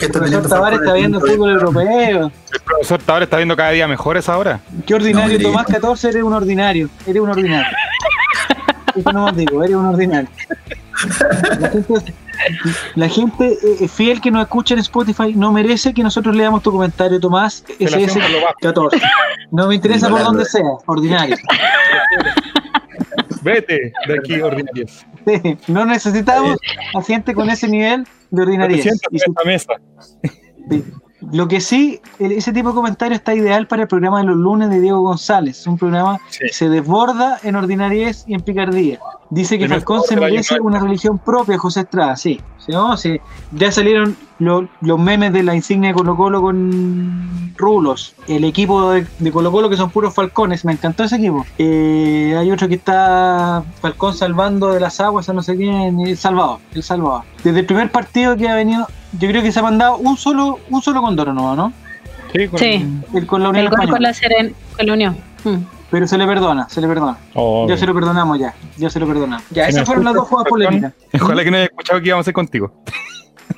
[0.00, 2.30] El profesor Tavares está es viendo fútbol europeo.
[2.52, 4.60] El profesor Tavares está viendo cada día mejores ahora.
[4.86, 5.78] Qué ordinario, Tomás diga.
[5.80, 6.88] 14, eres un ordinario.
[7.06, 7.76] Eres un ordinario.
[8.94, 10.28] Eso no os digo, eres un ordinario.
[11.60, 12.14] La gente,
[12.94, 16.72] la gente, eh, fiel que nos escucha en Spotify no merece que nosotros leamos tu
[16.72, 17.64] comentario, Tomás.
[17.68, 18.54] Ese es Relación con lo bajo.
[18.60, 19.00] 14.
[19.50, 21.36] No me interesa por dónde sea, ordinario.
[23.42, 25.04] Vete de aquí, ordinarios.
[25.26, 26.58] Sí, No necesitamos
[26.94, 28.92] a gente con ese nivel de ordinariedad.
[29.10, 29.74] Y mesa.
[30.70, 30.84] Sí.
[31.30, 34.36] Lo que sí, el- ese tipo de comentario está ideal para el programa de los
[34.36, 36.38] lunes de Diego González, un programa Sí.
[36.48, 38.98] que se desborda en ordinariedad y en picardía.
[39.30, 42.40] Dice que Falcón se merece una religión propia, José Estrada, sí.
[42.58, 43.18] Sí, no, sí.
[43.52, 48.14] Ya salieron lo- los memes de la insignia de Colo Colo con rulos.
[48.28, 51.44] El equipo de, de Colo Colo que son puros falcones, me encantó ese equipo.
[51.58, 56.16] Eh, hay otro que está Falcón salvando de las aguas a no sé quién, el
[56.16, 57.22] Salvador, el Salvador.
[57.44, 58.86] Desde el primer partido que ha venido,
[59.18, 61.72] yo creo que se ha mandado un solo, un solo condoro nuevo, ¿no?
[62.32, 65.16] Sí, con- Sí, El con la Unión el gol con la, Seren, con la Unión.
[65.44, 65.56] Mm.
[65.90, 67.18] Pero se le perdona, se le perdona.
[67.34, 69.44] Oh, Ya se lo perdonamos ya, ya se lo perdonamos.
[69.50, 70.94] Ya, Si esas fueron las dos jugadas polémicas.
[71.20, 72.72] Ojalá que no haya escuchado que íbamos a hacer contigo.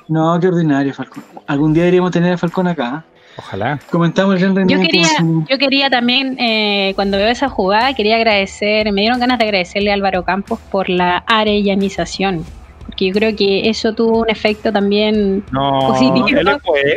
[0.08, 1.24] No, qué ordinario, Falcón.
[1.46, 3.04] Algún día deberíamos tener a Falcón acá.
[3.06, 3.10] ¿eh?
[3.36, 3.80] Ojalá.
[3.90, 4.90] Comentamos el gran Yo rendimiento.
[5.18, 9.44] quería, yo quería también, eh, cuando veo esa jugada, quería agradecer, me dieron ganas de
[9.44, 12.44] agradecerle a Álvaro Campos por la arellanización.
[12.86, 16.28] Porque yo creo que eso tuvo un efecto también No, Positivo.
[16.28, 16.92] él es bueno.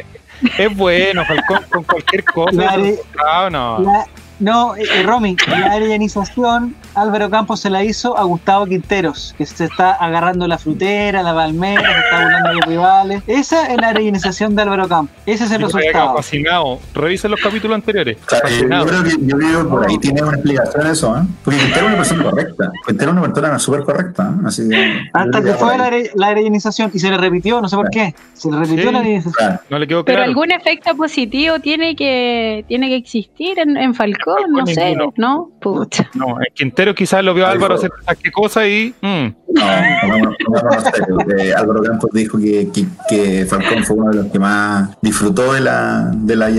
[0.60, 2.52] Es bueno, Falcón, con cualquier cosa.
[2.52, 2.96] La are-
[3.28, 3.80] Ah, no.
[3.80, 4.06] La-
[4.40, 9.46] no, eh, eh, Romy, la arellanización Álvaro Campos se la hizo a Gustavo Quinteros, que
[9.46, 13.24] se está agarrando la frutera, la palmera, se está burlando de los rivales.
[13.28, 15.16] Esa es la arellanización de Álvaro Campos.
[15.26, 16.16] Ese es el resultado.
[16.16, 16.80] Fascinado.
[16.94, 18.18] Revisen los capítulos anteriores.
[18.60, 21.22] yo creo que yo creo por ahí tiene una explicación eso, ¿eh?
[21.44, 22.72] Porque Quintero es una persona correcta.
[22.86, 24.24] Quintero es una persona súper correcta.
[24.24, 24.42] ¿eh?
[24.46, 27.90] Así que, Hasta que fue la, la arellanización y se le repitió, no sé por
[27.90, 28.16] qué.
[28.34, 29.60] Se le repitió la arellanización.
[29.70, 30.20] No le quedó claro.
[30.20, 35.52] Pero algún efecto positivo tiene que, tiene que existir en, en Falcón, no, sé, ¿no?
[35.62, 36.10] Pucha.
[36.14, 38.94] No, en Quintero quizás lo vio Álvaro hacer qué cosa y.
[39.02, 39.28] Mm.
[39.54, 39.66] No,
[40.08, 44.38] no, no, no, Álvaro Campos dijo que, que, que, Falcón fue uno de los que
[44.38, 46.50] más disfrutó de la, de la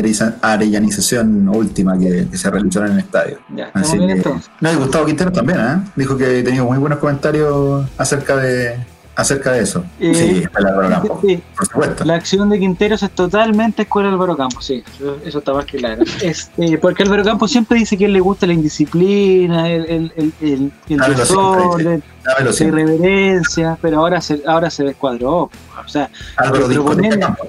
[0.43, 3.39] arellanización última que, que se realizó en el estadio.
[3.55, 4.23] Ya, Así que,
[4.61, 5.91] no, y Gustavo Quintero también, ¿eh?
[5.95, 8.79] Dijo que tenía muy buenos comentarios acerca de,
[9.19, 9.85] acerca de eso.
[9.99, 11.43] Eh, sí, Álvaro Campos, sí.
[11.57, 12.05] por supuesto.
[12.05, 14.85] La acción de Quinteros es totalmente escuela Álvaro Campos, sí,
[15.25, 16.05] eso, está más que claro.
[16.23, 20.13] Es, eh, porque Álvaro Campos siempre dice que él le gusta la indisciplina, el, el,
[20.17, 25.51] el, el, el la irreverencia, pero ahora se, ahora se descuadró.
[25.85, 27.49] O sea, Álvaro discoteca Campos.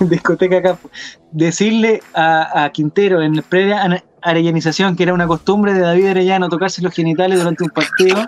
[0.08, 0.90] discoteca Campos.
[1.30, 6.48] Decirle a, a Quintero en la previa arellanización, que era una costumbre de David Arellano
[6.48, 8.24] tocarse los genitales durante un partido,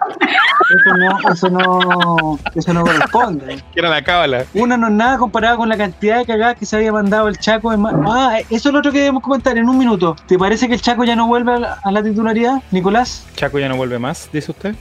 [0.71, 3.63] eso no, eso no, eso no corresponde.
[3.75, 4.45] Era la cábala.
[4.55, 7.39] Una no es nada comparada con la cantidad de cagadas que se había mandado el
[7.39, 7.73] Chaco.
[7.73, 10.17] En ah, eso es lo otro que debemos comentar en un minuto.
[10.27, 13.27] ¿Te parece que el Chaco ya no vuelve a la, a la titularidad, Nicolás?
[13.37, 14.75] Chaco ya no vuelve más, dice usted.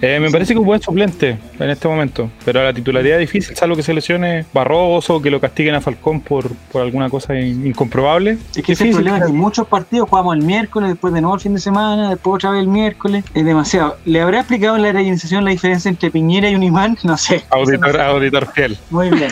[0.00, 3.28] Eh, me parece que es un buen suplente en este momento, pero la titularidad es
[3.28, 7.38] difícil, salvo que se lesione Barroso, que lo castiguen a Falcón por, por alguna cosa
[7.38, 8.38] incomprobable.
[8.54, 11.40] Es que ese problema es que muchos partidos jugamos el miércoles, después de nuevo el
[11.40, 13.24] fin de semana, después otra vez el miércoles.
[13.34, 13.96] Es demasiado.
[14.04, 16.98] ¿Le habrá explicado en la organización la diferencia entre Piñera y un imán?
[17.02, 17.44] No sé.
[17.50, 18.78] Auditor, auditor fiel.
[18.90, 19.30] Muy bien.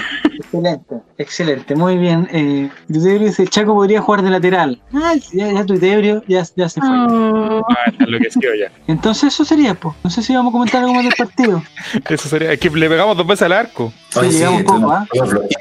[0.53, 2.29] Excelente, excelente, muy bien.
[2.33, 4.83] Eh, dice, el Chaco podría jugar de lateral.
[4.93, 5.65] Ah, ya, ya
[6.27, 6.89] ya, ya se fue.
[6.91, 8.73] Ah, está enloquecido ya.
[8.89, 9.95] Entonces eso sería, pues.
[10.03, 11.63] No sé si vamos a comentar algo más del partido.
[12.09, 13.93] Eso sería, es que le pegamos dos veces al arco.
[14.09, 15.07] Sí, llegamos poco, ¿ah?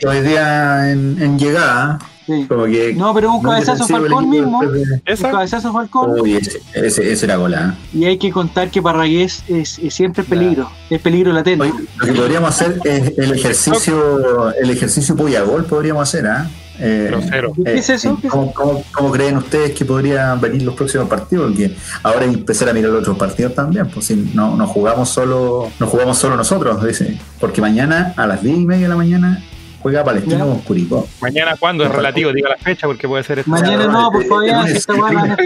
[0.08, 2.00] Hoy día en, en llegada.
[2.30, 2.46] Sí.
[2.48, 4.60] Como que no, pero un cabezazo Falcón mismo.
[4.60, 6.20] Un cabezazo Falcón.
[6.20, 7.76] Uy, ese, ese, ese era gola.
[7.92, 10.70] Y hay que contar que Parragués es, es siempre peligro.
[10.92, 11.64] Es peligro latente.
[11.64, 16.48] Oye, lo que podríamos hacer es el ejercicio, el ejercicio gol podríamos hacer, ¿ah?
[16.80, 17.12] ¿eh?
[17.12, 18.20] Eh, ¿Qué es eso?
[18.30, 21.50] ¿cómo, cómo, cómo, creen ustedes que podrían venir los próximos partidos?
[21.50, 24.68] Porque ahora hay que empezar a mirar los otros partidos también, pues si no, no
[24.68, 27.20] jugamos solo, no jugamos solo nosotros, dice.
[27.40, 29.44] Porque mañana a las 10 y media de la mañana
[29.82, 31.08] juega Palestino con Curicó.
[31.22, 31.84] ¿Mañana cuándo?
[31.84, 33.52] Es relativo, diga la fecha porque puede ser esto.
[33.52, 35.38] Mañana no, pues todavía esta buena.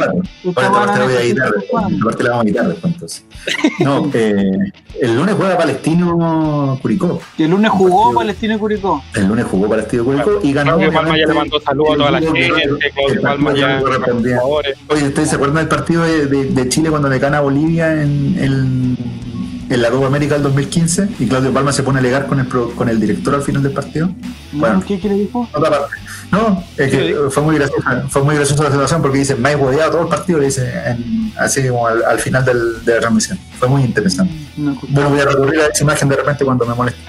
[0.44, 1.52] Esta parte la voy a editar,
[2.02, 3.26] aparte la vamos a editar después entonces.
[3.80, 4.72] No, eh,
[5.02, 7.22] el lunes juega Palestino Curicó.
[7.38, 9.04] Y el lunes jugó Palestino Curicó.
[9.14, 10.78] El lunes jugó Palestino Curicó y ganó.
[10.78, 12.52] Claudio Palma ya le mandó saludos a toda la gente.
[12.94, 13.82] Claudio Palma ya.
[14.44, 18.02] Oye, ¿ustedes se acuerdan del partido de, de, de Chile cuando le gana a Bolivia
[18.02, 18.98] en el
[19.70, 22.48] en la Copa América del 2015 y Claudio Palma se pone a alegar con el,
[22.48, 24.10] con el director al final del partido.
[24.52, 25.48] Bueno, ¿Qué, ¿Qué, le dijo?
[25.54, 25.96] Otra parte.
[26.32, 29.56] No, es que fue muy graciosa, fue muy graciosa la situación porque dice, me he
[29.56, 33.00] hueveado todo el partido, le dice, en, así como al, al final del, de la
[33.02, 33.38] transmisión.
[33.64, 34.34] Fue muy interesante.
[34.58, 37.02] No, bueno, voy a recurrir a esa imagen de repente cuando me moleste.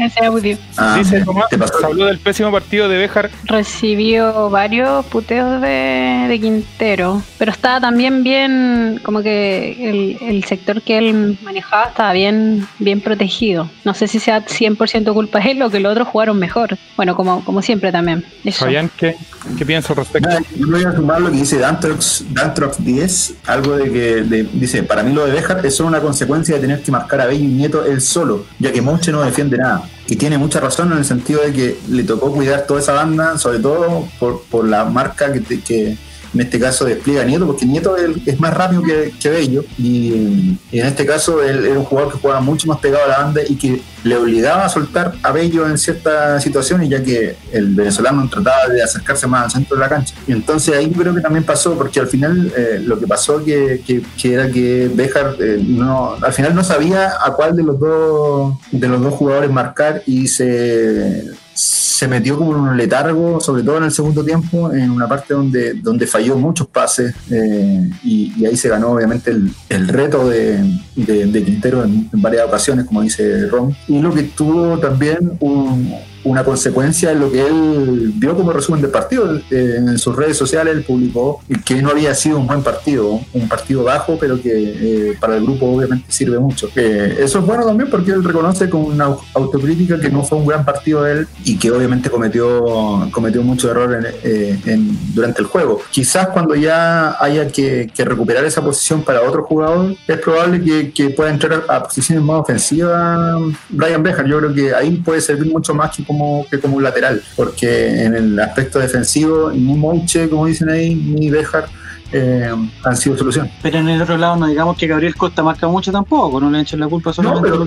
[0.00, 0.56] Ese audio.
[0.78, 1.46] Ah, dice Tomás,
[1.84, 3.30] habló del pésimo partido de Béjar.
[3.44, 10.80] Recibió varios puteos de, de, Quintero, pero estaba también bien, como que el, el, sector
[10.80, 13.68] que él manejaba estaba bien, bien protegido.
[13.84, 16.78] No sé si sea 100% culpa de él o que los otros jugaron mejor.
[16.96, 18.24] Bueno, como, como siempre también.
[18.42, 18.64] Eso.
[18.64, 19.16] Fabián, ¿qué,
[19.58, 20.30] qué piensas al respecto?
[20.56, 24.82] yo voy a sumar lo que dice Dantrox, Dantrox 10, algo de que de, dice,
[24.82, 27.44] para mí lo de Béjar es solo una consecuencia de tener que marcar a Bello
[27.44, 29.88] y Nieto él solo, ya que Monche no defiende nada.
[30.06, 33.36] Y tiene mucha razón en el sentido de que le tocó cuidar toda esa banda,
[33.38, 35.96] sobre todo por, por la marca que, que,
[36.34, 40.86] en este caso despliega Nieto, porque Nieto es, más rápido que, que Bello, y, en
[40.86, 43.56] este caso él era un jugador que jugaba mucho más pegado a la banda y
[43.56, 48.68] que le obligaba a soltar a Bello en ciertas situaciones, ya que el venezolano trataba
[48.68, 50.14] de acercarse más al centro de la cancha.
[50.26, 53.82] Y entonces ahí creo que también pasó, porque al final eh, lo que pasó que,
[53.86, 58.54] que, era que Bejar eh, no, al final no sabía a cuál de los dos
[58.70, 61.24] de los dos jugadores marcar y se
[61.58, 65.74] se metió como un letargo, sobre todo en el segundo tiempo, en una parte donde,
[65.74, 70.62] donde falló muchos pases eh, y, ahí se ganó obviamente el, el reto de,
[70.94, 73.74] de, de Quintero en, en, varias ocasiones, como dice Ron.
[73.88, 75.92] Y lo que tuvo también un,
[76.24, 79.36] una consecuencia de lo que él vio como resumen del partido.
[79.50, 83.48] Eh, en sus redes sociales él publicó que no había sido un buen partido, un
[83.48, 86.68] partido bajo, pero que eh, para el grupo obviamente sirve mucho.
[86.74, 90.64] eso es bueno también porque él reconoce con una autocrítica que no fue un gran
[90.64, 95.80] partido de él y que obviamente cometió, cometió muchos errores en, durante el juego.
[95.90, 101.10] Quizás cuando ya haya que, recuperar esa posición para otro jugador, es probable que, que
[101.10, 103.38] pueda entrar a, posiciones más ofensivas
[103.68, 104.26] Brian Bejar.
[104.26, 108.02] Yo creo que ahí puede servir mucho más que como, que como un lateral, porque
[108.02, 111.68] en el aspecto defensivo, ni Mouche, como dicen ahí, ni Bejar
[112.12, 112.54] eh,
[112.84, 113.50] han sido solución.
[113.62, 116.60] Pero en el otro lado no digamos que Gabriel Costa marca mucho tampoco, no le
[116.60, 117.50] echen la culpa solamente.
[117.50, 117.66] No,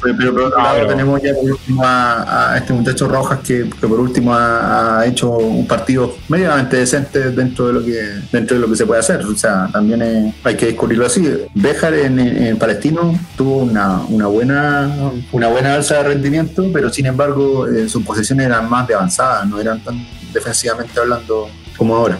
[0.00, 5.30] pero, ahora tenemos ya por último a, este muchacho Rojas que, por último ha, hecho
[5.30, 9.24] un partido medianamente decente dentro de lo que dentro de lo que se puede hacer.
[9.24, 11.28] O sea, también hay que descubrirlo así.
[11.54, 14.90] Béjar en, Palestino tuvo una, una buena
[15.32, 19.44] una buena alza de rendimiento, pero sin embargo eh, sus posiciones eran más de avanzada,
[19.44, 22.18] no eran tan defensivamente hablando como ahora.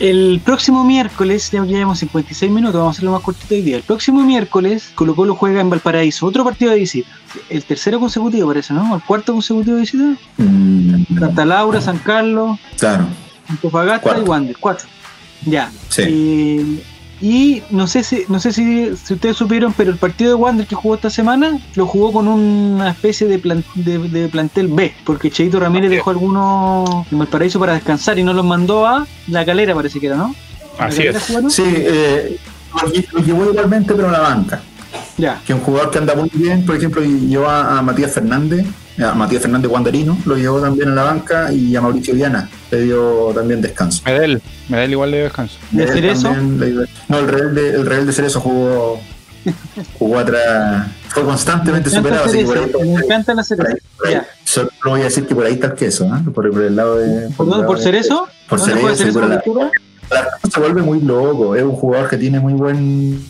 [0.00, 3.76] El próximo miércoles, ya llevamos 56 minutos, vamos a hacerlo más cortito hoy día.
[3.76, 7.08] El próximo miércoles, Colo Colo juega en Valparaíso, otro partido de visita.
[7.48, 8.94] El tercero consecutivo parece, ¿no?
[8.94, 10.04] El cuarto consecutivo de visita.
[10.38, 11.18] Mm.
[11.18, 12.58] Santa Laura, San Carlos.
[12.78, 13.06] Claro.
[13.48, 14.88] Antofagasta y Wander, cuatro.
[15.46, 15.70] Ya.
[15.88, 16.82] Sí.
[17.20, 20.74] Y no sé si no sé si, ustedes supieron, pero el partido de Wander que
[20.74, 23.38] jugó esta semana lo jugó con una especie de,
[23.74, 28.44] de, plantel B, porque Cheito Ramírez dejó algunos en Valparaíso para descansar y no los
[28.44, 30.34] mandó a La Calera, parece que era, ¿no?
[30.78, 31.16] Así es.
[31.48, 32.36] Sí, eh,
[33.12, 34.62] lo llevó igualmente, pero a la banca.
[35.16, 35.40] Ya.
[35.46, 38.66] Que un jugador que anda muy bien, por ejemplo, llevó a Matías Fernández
[39.02, 42.82] a Matías Fernández Guandarino lo llevó también a la banca y a Mauricio Viana le
[42.82, 44.02] dio también descanso.
[44.04, 45.56] Medel, Medel igual le dio descanso.
[45.72, 46.32] ¿De Cerezo?
[47.08, 49.00] No, el Real de, el Real de Cerezo jugó,
[49.98, 52.24] jugó atrás, fue constantemente superado.
[52.24, 53.78] Así me encanta la Cerezo.
[54.44, 56.30] Solo voy a decir que por ahí está el queso, ¿eh?
[56.32, 57.30] por, el lado de.
[57.30, 57.66] ¿Por?
[57.66, 58.28] ¿Por Cerezo?
[58.48, 59.42] Por Cerezo, por la,
[60.52, 61.56] se vuelve muy loco.
[61.56, 63.20] Es un jugador que tiene muy buen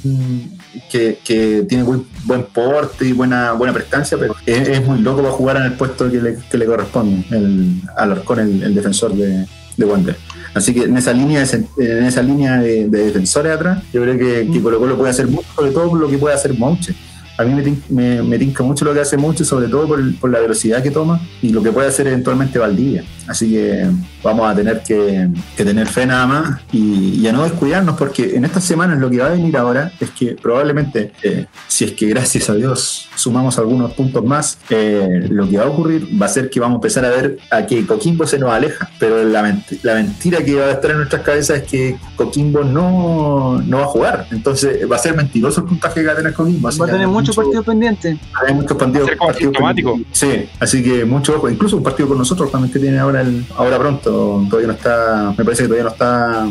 [0.91, 5.33] que, que tiene muy buen porte y buena buena prestancia, pero es, muy loco para
[5.33, 9.47] jugar en el puesto que le, que le corresponde, el Alarcón, el, el defensor de,
[9.77, 10.17] de Wander.
[10.55, 11.45] Así que en esa línea
[11.79, 15.49] en esa línea de, defensores atrás, yo creo que, que Colo Colo puede hacer mucho,
[15.55, 16.95] sobre todo lo que puede hacer Mouche
[17.37, 20.83] a mí me, me, tinca mucho lo que hace mucho, sobre todo por, la velocidad
[20.83, 23.05] que toma y lo que puede hacer eventualmente Valdivia.
[23.27, 23.89] Así que
[24.23, 28.65] vamos a tener que, tener fe nada más y, a no descuidarnos, porque en estas
[28.65, 32.51] semanas lo que va a venir ahora es que probablemente, eh, si es que gracias
[32.51, 36.51] a Dios sumamos algunos puntos más, eh, lo que va a ocurrir va a ser
[36.51, 38.91] que vamos a empezar a ver a que Coquimbo se nos aleja.
[38.99, 43.79] Pero la, mentira que va a estar en nuestras cabezas es que Coquimbo no, no
[43.79, 44.27] va a jugar.
[44.31, 46.69] Entonces va a ser mentiroso el puntaje que va a tener Coquimbo.
[46.69, 48.19] va a tener muchos partidos pendientes.
[48.47, 51.49] Hay muchos partidos, partidos Sí, así que mucho ojo.
[51.49, 54.45] Incluso un partido con nosotros también que tiene ahora el, ahora pronto.
[54.49, 56.47] Todavía no está, me parece que todavía no está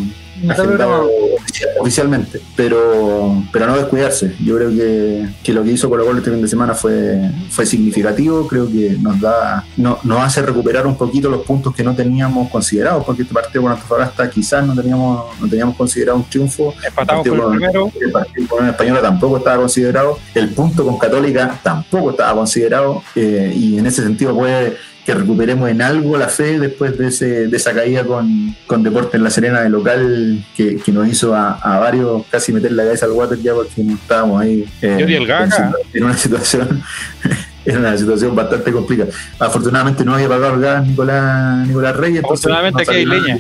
[1.79, 4.36] oficialmente, pero, pero no descuidarse.
[4.43, 7.65] Yo creo que, que lo que hizo Colo Colo este fin de semana fue, fue
[7.65, 11.95] significativo, creo que nos da, no, nos hace recuperar un poquito los puntos que no
[11.95, 16.73] teníamos considerados, porque este partido con Antofagasta quizás no teníamos, no teníamos considerado un triunfo.
[16.86, 17.91] Empatamos con el primero.
[17.99, 23.03] El partido con el Española tampoco estaba considerado, el punto con Católica tampoco estaba considerado,
[23.15, 27.47] eh, y en ese sentido puede que recuperemos en algo la fe después de, ese,
[27.47, 31.36] de esa caída con, con Deportes en La Serena de local que, que nos hizo
[31.36, 35.26] a, a, varios casi meter la cabeza al water ya porque no estábamos ahí eh,
[35.93, 36.82] en una situación
[37.66, 39.10] era una situación bastante complicada.
[39.39, 42.24] Afortunadamente no había pagado el gas Nicolás, Nicolás Reyes.
[42.24, 43.39] Afortunadamente que hay leña.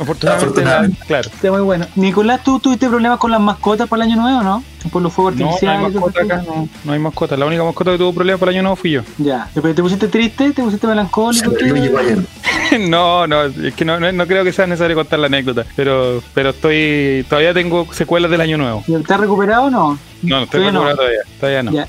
[0.00, 1.30] Afortunadamente, claro.
[1.32, 1.86] Está muy bueno.
[1.96, 4.62] Nicolás, ¿tú tuviste problemas con las mascotas para el año nuevo, no?
[4.90, 5.80] Por los fuegos artificiales.
[5.80, 7.36] No, no hay mascota acá, no, no hay mascota.
[7.36, 9.02] La única mascota que tuvo problemas para el año nuevo fui yo.
[9.18, 9.48] Ya.
[9.52, 10.52] ¿Te, pusiste triste?
[10.52, 11.52] ¿Te pusiste melancólico?
[12.88, 15.64] no, no, es que no, no, creo que sea necesario contar la anécdota.
[15.76, 18.84] Pero, pero estoy, todavía tengo secuelas del año nuevo.
[18.86, 19.98] ¿Te has recuperado o no?
[20.22, 21.20] No, no estoy recuperado todavía.
[21.38, 21.72] Todavía no.
[21.72, 21.88] Ya.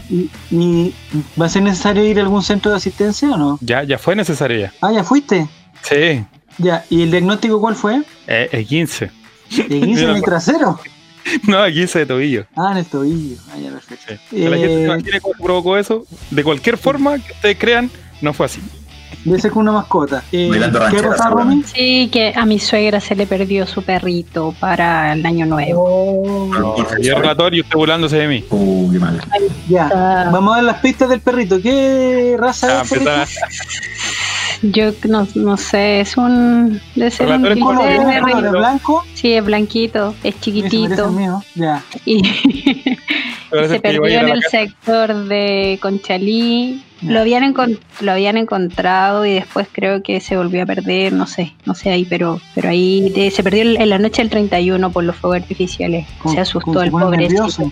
[0.51, 0.93] ¿Y,
[1.39, 3.59] va a ser necesario ir a algún centro de asistencia o no?
[3.61, 4.73] Ya, ya fue necesario ya.
[4.81, 5.47] Ah, ya fuiste.
[5.81, 6.23] Sí.
[6.59, 8.01] Ya, ¿y el diagnóstico cuál fue?
[8.27, 9.11] Eh, el 15.
[9.57, 10.79] ¿El 15 en el trasero?
[11.47, 12.45] No, el 15 de tobillo.
[12.55, 13.37] Ah, en el tobillo.
[13.51, 14.13] Ah, ya, perfecto.
[14.29, 14.37] Sí.
[14.39, 16.05] La gente se imagine cómo provocó eso.
[16.31, 17.89] De cualquier forma que ustedes crean,
[18.21, 18.61] no fue así.
[19.25, 20.23] Debe ser con una mascota.
[20.31, 20.49] Eh,
[20.91, 21.63] ¿Qué pasa, Romy?
[21.63, 25.83] Sí, que a mi suegra se le perdió su perrito para el año nuevo.
[25.83, 28.45] Oh, no, y el relator y usted burlándose de mí.
[28.49, 29.21] Uh, qué mal.
[29.67, 29.89] Ya,
[30.31, 31.61] vamos a ver las pistas del perrito.
[31.61, 32.89] ¿Qué raza es?
[34.61, 36.81] Yo no, no sé, es un.
[36.95, 39.03] De ser un ¿Es blanco?
[39.13, 41.09] Sí, es blanquito, es chiquitito.
[41.11, 41.41] Mío.
[42.05, 42.23] Y
[43.67, 47.53] se perdió en el sector de Conchalí Lo habían,
[48.01, 51.89] lo habían encontrado y después creo que se volvió a perder, no sé, no sé
[51.89, 56.05] ahí, pero pero ahí se perdió en la noche del 31 por los fuegos artificiales.
[56.29, 57.29] se asustó el pobre.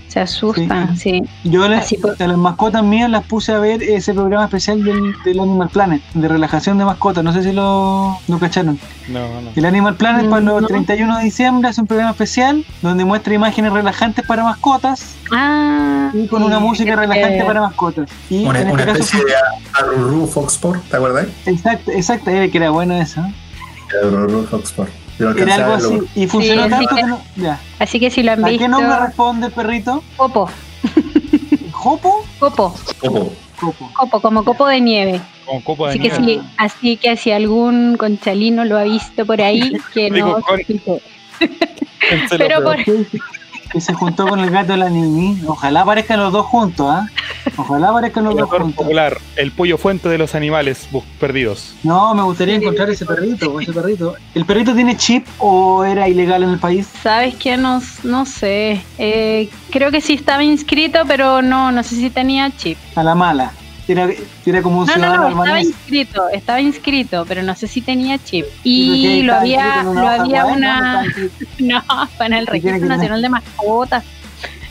[0.07, 1.23] Se asusta, sí.
[1.43, 5.69] Yo las, las mascotas mías las puse a ver ese programa especial del, del, Animal
[5.69, 7.23] Planet, de relajación de mascotas.
[7.23, 8.79] No sé si lo, lo cacharon.
[9.09, 9.51] No, no.
[9.55, 13.73] El Animal Planet para los 31 de diciembre es un programa especial donde muestra imágenes
[13.73, 15.15] relajantes para mascotas.
[15.31, 18.09] Ah, y con una música relajante para mascotas.
[18.29, 19.33] Y una, en este de
[19.73, 21.27] Aruru Foxport, ¿te acuerdas?
[21.45, 23.21] Exacto, exacto, que era bueno eso.
[24.03, 24.91] Aruru Foxport.
[25.19, 25.99] Era algo así.
[26.15, 27.21] Y funcionó tanto que, no.
[27.35, 27.59] Ya.
[27.79, 28.63] Así que si lo han ¿A visto.
[28.63, 30.03] qué nombre responde el perrito?
[30.15, 30.49] Copo.
[31.71, 32.25] ¿Jopo?
[32.39, 32.75] Copo.
[32.99, 33.33] Copo.
[33.59, 33.91] Copo.
[33.93, 35.21] Copo, como copo de nieve.
[35.45, 36.17] Como copo de así nieve.
[36.17, 40.37] Que si, así que si algún conchalino lo ha visto por ahí, que no.
[42.37, 42.77] Pero por,
[43.71, 45.41] que se juntó con el gato de la Nini.
[45.45, 47.07] Ojalá aparezcan los dos juntos, ¿ah?
[47.55, 48.73] Ojalá aparezcan los dos juntos.
[48.73, 50.87] popular, el pollo fuente de los animales
[51.19, 51.75] perdidos.
[51.83, 54.15] No, me gustaría encontrar ese perrito, ese perrito.
[54.33, 56.87] ¿El perrito tiene chip o era ilegal en el país?
[57.01, 58.81] Sabes que no, no sé.
[58.97, 62.77] Eh, creo que sí estaba inscrito, pero no, no sé si tenía chip.
[62.95, 63.51] A la mala.
[63.87, 64.09] Era,
[64.45, 67.81] era como un no, ciudadano no, no, estaba inscrito, estaba inscrito, pero no sé si
[67.81, 68.45] tenía chip.
[68.63, 71.03] Y lo había, lo había una.
[71.59, 71.81] No,
[72.17, 74.03] para el Registro Nacional de Mascotas.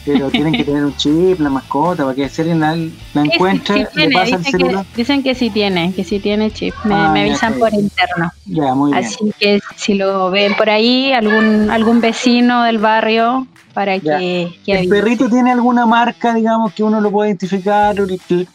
[0.04, 2.76] Pero tienen que tener un chip, la mascota, para que si alguien la,
[3.14, 6.20] la encuentra, sí, sí le pasa dicen, el que, dicen que sí tiene, que sí
[6.20, 6.74] tiene chip.
[6.84, 8.30] Me, Ah, me avisan por interno.
[8.44, 9.04] Ya, muy bien.
[9.04, 13.46] Así que si lo ven por ahí, algún algún vecino del barrio,
[13.76, 14.16] para Ya.
[14.18, 14.94] que, que ¿El avise.
[14.94, 17.94] perrito tiene alguna marca, digamos, que uno lo pueda identificar?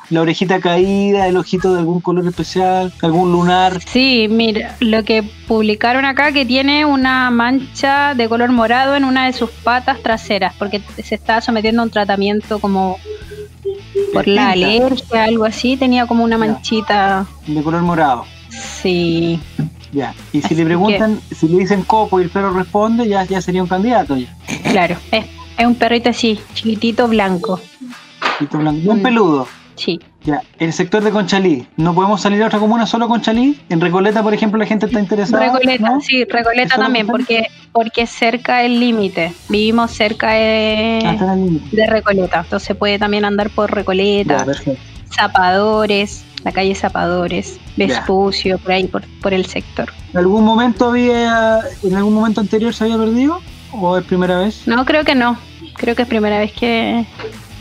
[0.09, 3.79] La orejita caída, el ojito de algún color especial, algún lunar.
[3.85, 9.27] Sí, mira, lo que publicaron acá que tiene una mancha de color morado en una
[9.27, 12.97] de sus patas traseras, porque se estaba sometiendo a un tratamiento como
[14.13, 14.51] por la Distinta.
[14.53, 18.25] alergia, algo así, tenía como una manchita, De color morado.
[18.49, 19.39] sí.
[19.91, 20.13] Ya.
[20.31, 23.41] Y si Así le preguntan, si le dicen copo y el perro responde, ya, ya
[23.41, 24.15] sería un candidato.
[24.15, 24.33] Ya.
[24.71, 25.25] Claro, es,
[25.57, 27.59] es un perrito así, chiquitito, blanco.
[28.35, 28.79] Ojito blanco.
[28.81, 29.03] Bien Mm.
[29.03, 29.47] peludo.
[29.75, 29.99] Sí.
[30.23, 30.41] Ya.
[30.59, 31.65] El sector de Conchalí.
[31.77, 33.59] ¿No podemos salir a otra comuna solo Conchalí?
[33.69, 35.43] En Recoleta, por ejemplo, la gente está interesada.
[35.51, 35.99] Recoleta, ¿no?
[36.01, 39.33] sí, Recoleta ¿Eso lo también, porque porque es cerca del límite.
[39.49, 41.75] Vivimos cerca Ah, de, el límite.
[41.75, 44.45] de Recoleta, entonces puede también andar por Recoleta.
[45.15, 49.91] Zapadores, la calle Zapadores, Vespucio, por ahí, por, por el sector.
[50.13, 53.39] ¿En algún momento había, en algún momento anterior se había perdido?
[53.73, 54.67] ¿O es primera vez?
[54.67, 55.37] No, creo que no.
[55.75, 57.05] Creo que es primera vez que,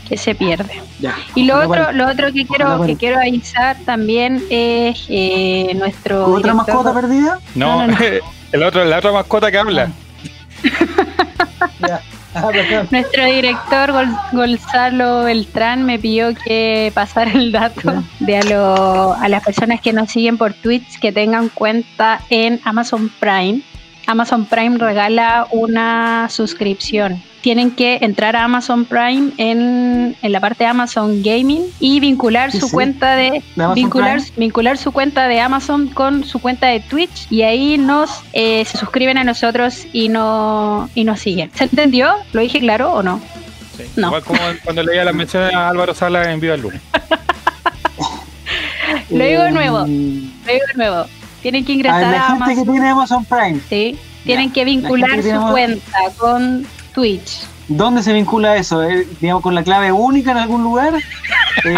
[0.09, 0.81] que se pierde.
[0.99, 1.15] Ya.
[1.35, 6.25] Y lo Ojalá otro, lo otro que quiero, que quiero avisar también es eh, nuestro
[6.25, 7.39] ¿Otra director- mascota perdida?
[7.55, 7.99] No, No, no, no.
[8.51, 9.91] el otro, la otra mascota que habla.
[11.87, 12.01] Ya.
[12.33, 12.49] Ah.
[12.91, 13.93] Nuestro director
[14.31, 19.91] Gonzalo Beltrán me pidió que pasara el dato de a, lo- a las personas que
[19.93, 23.61] nos siguen por Twitch que tengan cuenta en Amazon Prime.
[24.07, 27.21] Amazon Prime regala una suscripción.
[27.41, 32.51] Tienen que entrar a Amazon Prime en, en la parte de Amazon Gaming y vincular
[32.51, 32.73] Sí, su sí.
[32.73, 34.33] cuenta de ¿De Amazon vincular, Prime?
[34.37, 38.77] vincular su cuenta de Amazon con su cuenta de Twitch y ahí nos eh, se
[38.77, 41.49] suscriben a nosotros y no y nos siguen.
[41.55, 42.13] ¿Se entendió?
[42.33, 43.19] ¿Lo dije claro o no?
[43.75, 43.83] Sí.
[43.95, 44.07] No.
[44.07, 46.81] Igual como cuando leía las menciones a Álvaro Sala en Viva el Lunes.
[49.09, 49.79] Lo digo de nuevo.
[49.79, 51.05] Lo digo de nuevo.
[51.41, 52.71] Tienen que A ingresar la a gente que Amazon.
[52.73, 53.97] tiene Amazon Prime, ¿sí?
[54.23, 54.53] Tienen Ya.
[54.53, 57.47] que La vincular que su cuenta con Twitch.
[57.67, 58.83] ¿dónde se vincula eso?
[58.83, 60.93] Eh, digamos, con la clave única en algún lugar.
[61.65, 61.75] Eh,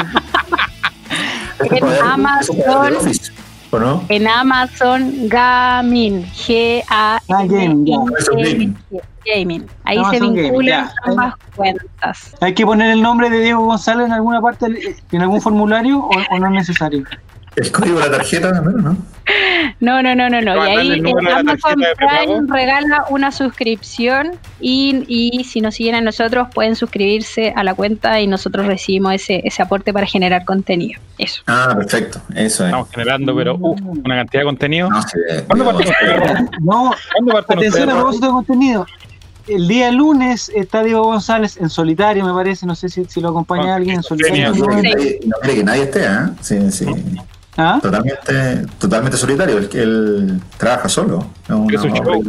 [1.60, 2.58] Este En Amazon.
[4.10, 6.26] En Amazon Gaming.
[6.26, 7.96] G A Ah, Gaming, ya.
[7.96, 8.76] Amazon
[9.26, 9.66] Gaming.
[9.86, 12.36] Ahí se Amazon vinculan ambas cuentas.
[12.42, 14.68] ¿Hay que poner el nombre de Diego González en alguna parte,
[15.12, 17.04] en algún formulario o, o no es necesario?
[17.56, 18.98] El código de la tarjeta ¿no?
[19.80, 20.56] No, no, no, no, no.
[20.68, 21.76] Y ahí el en Amazon.
[21.98, 27.74] Prime regala una suscripción y, y si nos siguen a nosotros pueden suscribirse a la
[27.74, 31.00] cuenta y nosotros recibimos ese, ese aporte para generar contenido.
[31.18, 31.42] Eso.
[31.48, 32.20] Ah, perfecto.
[32.36, 32.70] Eso es.
[32.70, 34.90] Estamos generando, pero uf, una cantidad de contenido.
[34.90, 35.44] No sé.
[35.48, 35.66] ¿Cuándo?
[36.62, 38.86] No, ¿Cuándo atención a propósito de contenido.
[39.48, 42.66] El día lunes está Diego González en solitario, me parece.
[42.66, 44.54] No sé si, si lo acompaña Ah, alguien en solitario.
[44.56, 44.66] no
[45.42, 46.32] quiere que nadie esté, ¿ah?
[46.42, 46.86] Sí, sí.
[47.58, 47.80] ¿Ah?
[47.82, 49.58] Totalmente, totalmente solitario.
[49.58, 51.26] El que él trabaja solo.
[51.44, 52.24] Es una- Es un show.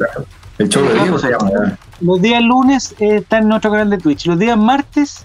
[0.59, 1.51] El show de Diego se llama.
[1.51, 1.79] ¿verdad?
[2.01, 4.27] Los días lunes eh, está en nuestro canal de Twitch.
[4.27, 5.25] Los días martes,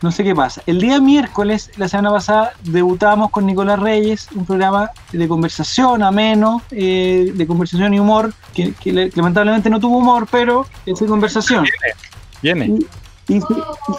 [0.00, 0.62] no sé qué pasa.
[0.66, 6.62] El día miércoles, la semana pasada, debutamos con Nicolás Reyes, un programa de conversación ameno,
[6.70, 11.06] eh, de conversación y humor, que, que le- lamentablemente no tuvo humor, pero es de
[11.06, 11.64] conversación.
[12.42, 12.66] Viene.
[13.28, 13.42] Y, y-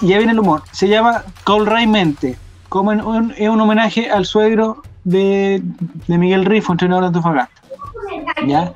[0.02, 0.64] y ya viene el humor.
[0.72, 2.38] Se llama Call Ray Mente.
[2.70, 5.62] como un, es un homenaje al suegro de,
[6.08, 7.62] de Miguel Rifo, entrenador de Antofagasta.
[8.46, 8.74] ¿Ya?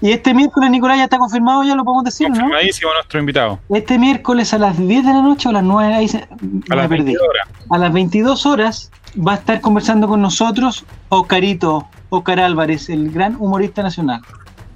[0.00, 2.34] y este miércoles, Nicolás, ya está confirmado, ya lo podemos decir, ¿no?
[2.36, 3.58] Confirmadísimo nuestro invitado.
[3.70, 6.28] Este miércoles a las 10 de la noche o a las 9, ahí se,
[6.70, 7.16] a las perdí.
[7.16, 7.48] horas.
[7.70, 13.36] A las 22 horas va a estar conversando con nosotros Oscarito, Oscar Álvarez, el gran
[13.38, 14.20] humorista nacional.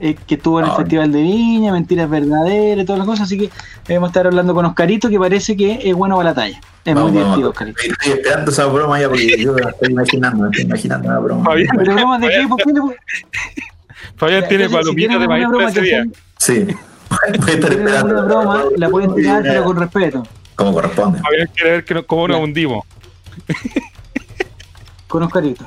[0.07, 3.39] Eh, que estuvo en el Festival de Viña, Mentiras Verdaderas, y todas las cosas, así
[3.39, 3.51] que
[3.89, 6.61] debemos estar hablando con Oscarito, que parece que es bueno para la talla.
[6.85, 7.81] Es muy divertido, Oscarito.
[7.83, 11.45] Estoy esperando esa broma ya porque yo la estoy imaginando, me estoy imaginando la broma.
[11.47, 12.97] Fabián, Pero bromas de qué, ¿por qué le-
[14.17, 16.05] Fabián tiene si palomitas de maíz broma día.
[16.39, 16.67] Sí.
[17.09, 17.97] A estar esperando.
[17.97, 20.23] alguna broma, la pueden tirar, pero con respeto.
[20.55, 21.19] Como corresponde.
[21.21, 22.85] Fabián quiere ver que no- cómo nos hundimos.
[25.09, 25.65] Con Oscarito.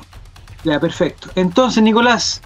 [0.62, 1.28] Ya, perfecto.
[1.34, 2.40] Entonces, Nicolás,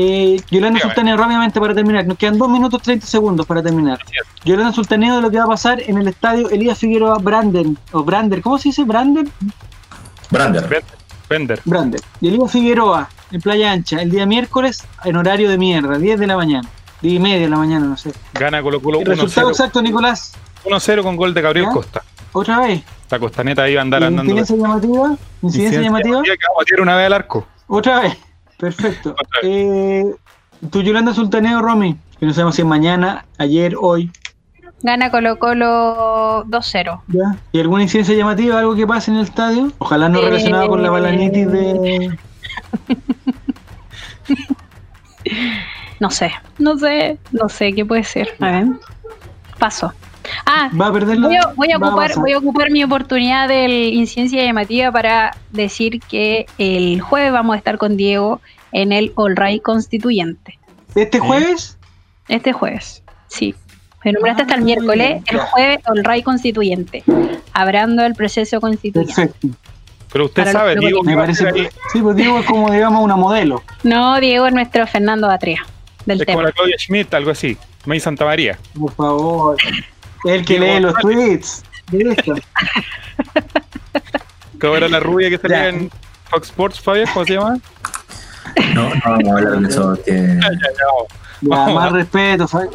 [0.00, 0.80] eh, Yolanda Dígame.
[0.80, 2.06] Sultaneo, rápidamente para terminar.
[2.06, 3.98] Nos quedan 2 minutos 30 segundos para terminar.
[4.44, 7.66] Yolanda Sultaneo de lo que va a pasar en el estadio Elías Figueroa Brander.
[7.90, 8.84] O Brander, ¿cómo se dice?
[8.84, 9.26] Brander.
[10.30, 10.84] Brander.
[11.28, 11.60] Bender.
[11.64, 12.00] Brander.
[12.20, 16.26] Y Elías Figueroa, en Playa Ancha, el día miércoles, en horario de mierda, 10 de
[16.28, 16.68] la mañana.
[17.02, 18.12] 10 y media de la mañana, no sé.
[18.34, 20.32] Gana Colo Colo El resultado 1-0 exacto, Nicolás.
[20.64, 21.72] 1-0 con gol de Gabriel ¿Ya?
[21.72, 22.04] Costa.
[22.32, 22.84] Otra vez.
[23.10, 24.30] La costaneta ahí va a andar andando.
[24.30, 25.16] Incidencia llamativa.
[25.42, 26.22] Incidencia llamativa.
[26.22, 27.48] que vamos a tirar una vez al arco.
[27.66, 28.27] Otra vez.
[28.58, 29.14] Perfecto.
[29.42, 30.04] Eh,
[30.70, 34.10] tu Yolanda Sultaneo, Romy, que no sabemos si es mañana, ayer, hoy.
[34.82, 37.02] Gana Colo Colo 2-0.
[37.08, 37.36] ¿ya?
[37.52, 39.72] ¿Y alguna incidencia llamativa, algo que pase en el estadio?
[39.78, 42.18] Ojalá no Eh, relacionado con la balanitis de.
[46.00, 48.34] No sé, no sé, no sé qué puede ser.
[48.38, 48.66] A ver.
[49.58, 49.92] Paso.
[50.46, 51.26] Ah, Va a perder la.
[51.28, 52.22] voy a, voy a va ocupar, pasar.
[52.22, 57.58] voy a ocupar mi oportunidad del incidencia llamativa para decir que el jueves vamos a
[57.58, 58.40] estar con Diego
[58.72, 60.58] en el All Right Constituyente.
[60.94, 61.78] ¿Este jueves?
[62.28, 63.54] Este jueves, sí.
[64.04, 67.02] Me nombraste hasta el Ah, miércoles, el jueves All Right Constituyente.
[67.52, 69.14] Hablando del proceso constituyente.
[69.14, 69.48] Perfecto.
[70.12, 71.68] Pero usted Para sabe, Diego, Me a parece que.
[71.92, 73.62] Sí, pues digo, es como, digamos, una modelo.
[73.82, 75.66] No, Diego es nuestro Fernando Atria
[76.06, 76.48] del Es como tema.
[76.48, 77.58] la Claudia Schmidt, algo así.
[77.84, 78.58] May Santa María.
[78.78, 79.56] Por favor.
[80.24, 81.62] El que lee los tweets.
[81.90, 82.34] Directo.
[84.60, 85.68] ¿Cómo era la rubia que salía Ya.
[85.68, 85.90] en
[86.30, 87.06] Fox Sports, Fabián?
[87.14, 87.58] ¿Cómo se llama?
[88.74, 89.98] No, no vamos a hablar de eso.
[90.04, 90.58] Que Ya, ya,
[91.40, 91.68] ya.
[91.72, 92.66] Más respeto, Fa-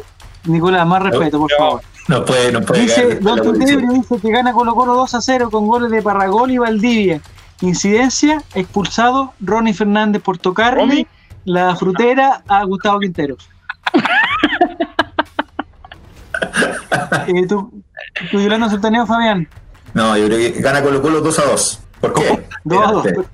[0.44, 1.80] Nicolás, más respeto, por favor.
[2.08, 2.80] no puede, no puede.
[2.82, 3.42] Dice, policía.
[3.42, 7.20] Tutebrio dice que gana Colo Colo 2 a 0 con goles de Parragol y Valdivia.
[7.60, 11.06] Incidencia, expulsado Ronnie Fernández por tocarle ¿Romy?
[11.44, 13.48] la frutera a Gustavo Quinteros.
[17.28, 17.82] eh, ¿tú,
[18.30, 19.48] tú Yolanda Sultaneo, Fabián?
[19.92, 21.80] No, yo creo que gana Colo Colo 2 a 2.
[22.00, 22.44] ¿Por qué?
[22.64, 23.06] Dos a dos.
[23.06, 23.28] Espérate.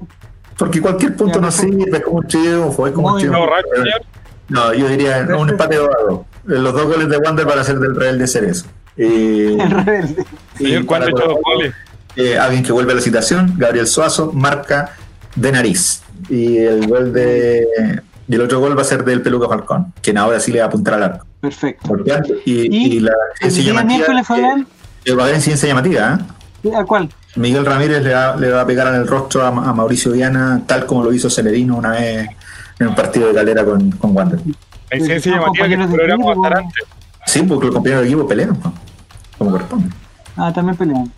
[0.59, 3.35] Porque cualquier punto Ya, no sirve, es como un triunfo, es como un Muy ¿Está
[3.35, 4.07] triunfo.
[4.49, 6.21] No, yo diría no, un empate 2 a 2.
[6.45, 8.67] Los dos goles de Wander van a ser del Real de Cerezo.
[8.97, 10.27] Eh, El rebelde.
[10.57, 11.75] Señor, y ¿cuándo echó dos goles?
[12.17, 14.95] eh, alguien que vuelve a la citación, Gabriel Suazo, marca
[15.37, 16.03] de nariz.
[16.29, 18.03] Y el gol de.
[18.31, 20.67] Y el otro gol va a ser del Peluca Falcón, quien ahora sí le va
[20.67, 21.27] a apuntar al arco.
[21.41, 21.97] Perfecto.
[22.45, 23.73] Y, ¿Y y la ¿El incidencia día
[24.07, 24.65] llamativa.
[25.05, 26.19] eh, va a haber incidencia llamativa,
[26.65, 26.73] ¿eh?
[26.77, 27.09] ¿A cuál?
[27.37, 30.13] Miguel Ramírez le va, le va a pegar en el rostro a, Ma- a Mauricio
[30.13, 32.29] Viana, tal como lo hizo Celerino una vez
[32.79, 34.39] en un partido de galera con, con Wander.
[34.91, 36.85] La incidencia Son llamativa que el programa va a estar antes.
[37.27, 38.73] Sí, porque los compañeros de equipo pelean, ¿no?
[39.39, 39.91] como corresponde.
[40.37, 41.13] Ah, también pelean.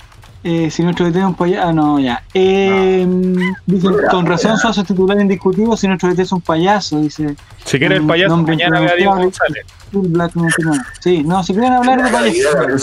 [0.45, 1.69] Eh, si nuestro DT es un payaso.
[1.69, 2.23] Ah, no, ya.
[2.35, 3.07] Eh,
[3.67, 7.79] Dicen, con razón Suazo es titular indiscutido si nuestro DT es un payaso, dice Si
[7.79, 9.15] quiere el payaso, nombre mañana ve a Diego.
[9.17, 9.65] González.
[9.93, 10.83] Black 99.
[11.01, 12.81] Sí, no, si quieren hablar de ¿Tendrá cabida Gabriel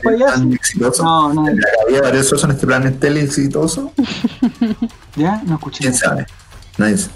[0.00, 0.48] payaso.
[0.52, 1.02] Este.
[1.02, 3.92] No, no, ¿Tendrá cabida Gabriel Suazo en este plantel exitoso?
[5.16, 5.78] ya, no escuché.
[5.80, 6.26] ¿Quién sabe?
[6.78, 7.14] Nadie sabe.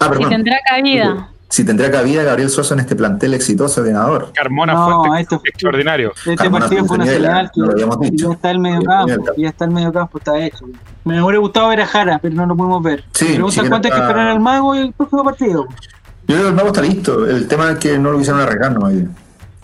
[0.00, 0.28] Ah, Si perdón.
[0.30, 1.28] tendrá cabida.
[1.50, 4.32] Si tendrá cabida Gabriel Suazo en este plantel exitoso de ganador.
[4.34, 6.12] Carmona No, esto- extraordinario.
[6.14, 8.28] Este Carmona partido fue una señal que no lo habíamos que dicho.
[8.28, 10.64] ya está el medio campo, ya está el medio campo, está hecho.
[11.04, 13.04] Me hubiera gustado ver a Jara, pero no lo pudimos ver.
[13.14, 15.66] Sí, Preguntan sí que cuánto hay que esperar al mago y el próximo partido.
[15.66, 17.26] Yo creo que el mago está listo.
[17.26, 18.92] El tema es que no lo quisieron arreglar nomás.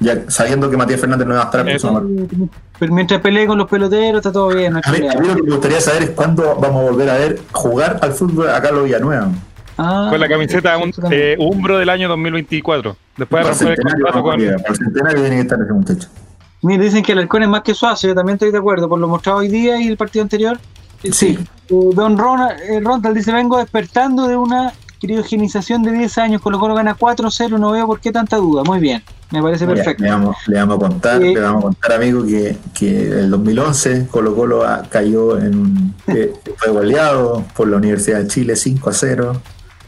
[0.00, 2.48] Ya sabiendo que Matías Fernández no iba a estar el.
[2.78, 4.72] Pero mientras pelee con los peloteros, está todo bien.
[4.72, 7.10] No A mí, a mí lo que me gustaría saber es cuándo vamos a volver
[7.10, 9.28] a ver jugar al fútbol a Carlos Villanueva.
[9.76, 12.96] Ah, Con la camiseta un, eh, Umbro del año 2024.
[13.16, 14.38] Después de romper el centenario, contrato con.
[14.38, 16.08] tiene que estar ese muchacho.
[16.62, 18.98] Mira, dicen que el halcón es más que Suazo, yo también estoy de acuerdo, por
[18.98, 20.58] lo mostrado hoy día y el partido anterior.
[21.02, 21.38] Eh, Sí.
[21.68, 26.58] Eh, Don Ron, eh, Rontal dice, vengo despertando de una criogenización de 10 años, Colo
[26.58, 28.62] Colo gana 4-0, no veo por qué tanta duda.
[28.64, 30.02] Muy bien, me parece Mira, perfecto.
[30.04, 31.34] Le vamos, le vamos a contar, Sí.
[31.34, 35.94] le vamos a contar, amigo, que, que el 2011 Colo Colo ah, cayó en un-
[36.06, 39.42] eh, fue goleado por la Universidad de Chile 5 a 0,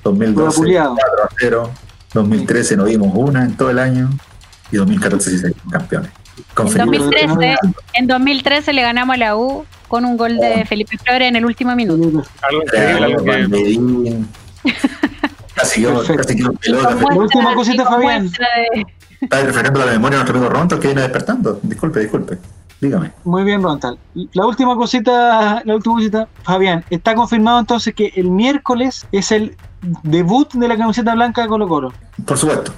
[0.08, 0.94] 2012 vapuleado.
[0.94, 1.70] 4 a 0,
[2.14, 4.10] 2013 no vimos una en todo el año
[4.70, 6.10] y 2014 sí salimos campeones.
[6.54, 7.56] Con En Felipe 2013,
[7.94, 10.66] en 2013 le ganamos a la U con un gol de Oh.
[10.66, 12.22] Felipe Flores en el último minuto.
[12.42, 13.30] Algo increíble, algo que.
[13.30, 14.28] Banderín.
[15.54, 16.94] Casi pelota.
[16.94, 18.30] La última cosita, Fabián.
[19.20, 21.58] Está refrescando la memoria de nuestro amigo Ronto que viene despertando.
[21.62, 22.38] Disculpe, disculpe.
[22.80, 23.10] Dígame.
[23.24, 23.98] Muy bien, Rontal.
[24.34, 29.56] La última cosita, la última cosita, Fabián, está confirmado entonces que el miércoles es el
[30.02, 31.92] debut de la camiseta blanca de Colo Colo.
[32.24, 32.72] Por supuesto.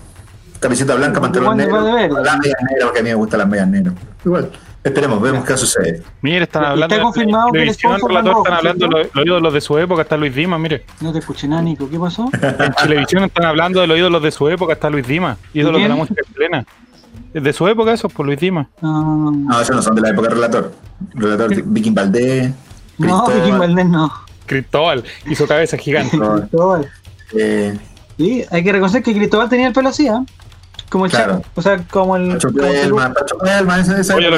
[0.61, 1.80] Camiseta blanca, pantalón negro.
[1.80, 3.94] Las medias negras, porque a mí me gustan las medias negras.
[4.24, 4.51] Igual.
[4.84, 6.03] Esperemos, vemos qué sucede.
[6.22, 7.03] Mire, están Está hablando.
[7.03, 10.03] confirmado que el relator, están hablando los, los ídolos de su época.
[10.03, 10.84] Está Luis Dimas, mire.
[11.01, 11.90] No te escuché nada, Nico.
[11.90, 12.30] ¿Qué pasó?
[12.32, 14.72] En televisión están hablando de los ídolos de su época.
[14.74, 16.64] Está Luis Dimas, ídolos de la música chilena.
[17.34, 18.66] De su época, eso, por Luis Dimas.
[18.80, 20.72] No, No, esos no son de la época relator.
[21.14, 22.52] Relator de Viking Valdés.
[22.98, 24.12] no, Viking Valdés no.
[24.46, 26.18] Cristóbal hizo cabeza gigante.
[26.18, 26.88] Cristóbal.
[27.36, 27.78] eh,
[28.16, 30.24] Sí, hay que reconocer que Cristóbal tenía el pelo así, ¿ah?
[30.88, 31.34] Como el Claro.
[31.36, 31.44] Chaco.
[31.54, 32.32] O sea, como el.
[32.32, 33.36] Pacho Pacho
[34.16, 34.30] Oye,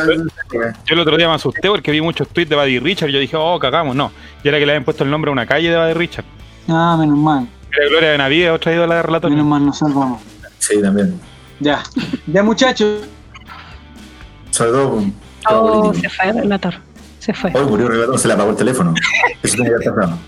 [0.50, 3.12] que- Yo el otro día me asusté porque vi muchos tweets de Buddy Richard y
[3.12, 3.94] yo dije, oh, cagamos.
[3.94, 4.10] No,
[4.42, 6.24] y era que le habían puesto el nombre a una calle de Buddy Richard.
[6.68, 7.48] Ah, menos mal.
[7.74, 9.30] Era Gloria Benavides, otra ídola de relator.
[9.30, 10.20] Menos mal, nos salvamos.
[10.58, 11.18] Sí, también.
[11.60, 11.82] Ya.
[12.26, 13.02] Ya, muchachos.
[14.56, 15.14] Con.
[15.48, 16.74] Oh, se fue el relator.
[17.18, 17.50] Se fue.
[17.54, 18.94] Hoy murió el relator, se le apagó el teléfono.
[19.42, 20.08] Eso tiene que estar.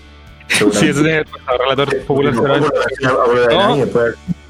[0.49, 1.25] Sí, ese es el
[1.59, 2.33] relator popular.
[2.33, 2.43] No.
[3.51, 3.75] No.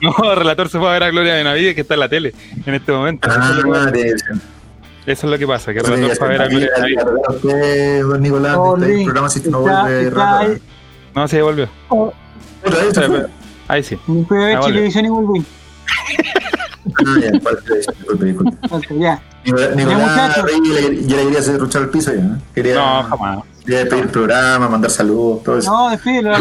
[0.01, 2.33] No, el relator se fue a ver a Gloria Benavides que está en la tele
[2.65, 3.29] en este momento.
[3.29, 4.27] Eso es lo que, Ah, de eso
[5.05, 8.03] es lo que pasa, que el relator fue a ver a Gloria Benavides.
[8.03, 10.61] Don Nicolás, Oh, de Luis, programa si no vuelve.
[11.15, 11.69] No, se devolvió.
[11.89, 12.13] Otra
[12.83, 13.25] vez se fue.
[13.69, 13.97] Ahí sí.
[14.07, 14.67] Me fui a ver vale.
[14.67, 15.45] Chilevisión y volví.
[16.85, 18.25] Ah, ya, parte de.
[19.75, 20.41] Nicolás.
[20.43, 22.37] Reyes, le- quería hacer ruchar el piso ya, ¿no?
[22.55, 23.39] Quería, No, jamás.
[23.65, 25.71] quería pedir programa, mandar saludos, todo eso.
[25.71, 26.33] No, despídelo.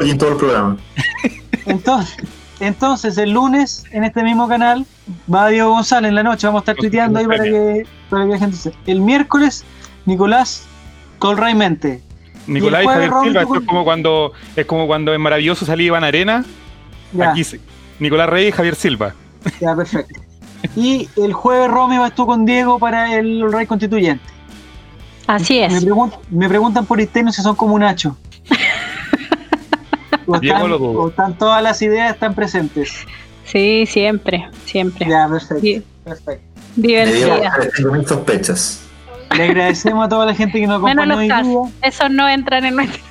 [0.00, 0.76] en todo el programa.
[1.66, 2.16] Entonces,
[2.60, 4.84] entonces, el lunes en este mismo canal
[5.32, 6.46] va Diego González en la noche.
[6.46, 8.72] Vamos a estar tuiteando ahí para que, para que la gente se.
[8.86, 9.64] El miércoles,
[10.06, 10.64] Nicolás
[11.18, 12.02] Colray Mente.
[12.46, 16.02] Nicolás Y Javier Silva, esto es como cuando es como cuando en Maravilloso salía Iván
[16.04, 16.44] Arena,
[17.12, 17.60] Ya, aquí sí.
[17.98, 19.14] Nicolás Reyes y Javier Silva.
[19.60, 20.20] ya, perfecto.
[20.76, 24.24] Y el jueves, Romy, vas tú con Diego para el Rey Constituyente.
[25.26, 25.86] Así Me, es.
[25.86, 28.16] pregun- me preguntan por interno si son como Nacho.
[30.26, 31.00] o, Diego están, lo dudo.
[31.02, 33.06] o están todas las ideas están presentes.
[33.44, 35.08] Sí, siempre, siempre.
[35.08, 35.62] Ya, perfecto.
[35.62, 36.44] Di- perfecto.
[36.76, 38.82] Digo, sospechas.
[39.36, 41.72] Le agradecemos a toda la gente que nos Menos acompañó los hoy casos.
[41.80, 41.88] día.
[41.88, 43.02] Esos no entran en nuestro.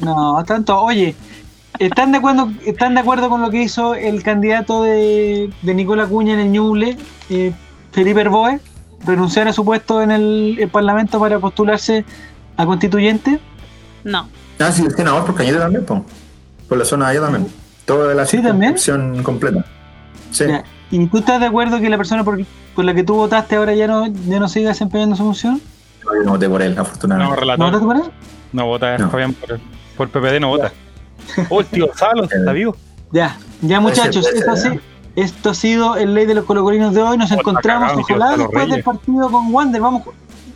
[0.00, 0.80] No, tanto.
[0.80, 1.14] Oye,
[1.78, 6.06] ¿están de acuerdo, están de acuerdo con lo que hizo el candidato de, de Nicola
[6.06, 6.96] Cuña en el Ñuble,
[7.30, 7.52] eh,
[7.92, 8.60] Felipe Herboe?
[9.06, 12.04] Renunciar a su puesto en el, el Parlamento para postularse
[12.56, 13.38] a constituyente.
[14.04, 14.28] No.
[14.58, 16.04] Ah, sí, el senador por Cañete también, po.
[16.68, 17.46] por la zona de allá también.
[17.84, 18.76] Toda la Sí, también.
[18.76, 19.64] circunscripción completa.
[20.32, 20.44] Sí.
[20.48, 20.64] Ya.
[20.90, 22.40] ¿Y tú estás de acuerdo que la persona por,
[22.74, 25.60] por la que tú votaste ahora ya no, ya no siga desempeñando su función?
[26.04, 27.34] No, yo no voté por él, No, afortunadamente.
[27.34, 27.66] ¿No relator.
[27.66, 28.02] votaste por él?
[28.52, 29.10] No vota, No.
[29.10, 29.60] Fabián, por,
[29.96, 30.72] por PPD no vota.
[31.50, 32.76] Oh, el tío Salos está vivo.
[33.12, 34.80] Ya, ya ser, muchachos, esto, ser, sí,
[35.16, 37.16] esto ha sido el ley de los colocolinos de hoy.
[37.16, 39.80] Nos encontramos, cagado, ojalá, después del partido con Wander.
[39.80, 40.02] ¿Vamos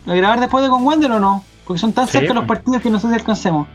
[0.07, 1.45] a grabar después de con Wander o no?
[1.67, 3.69] Porque son tan Sí, cerca los partidos que no sé si alcancemos.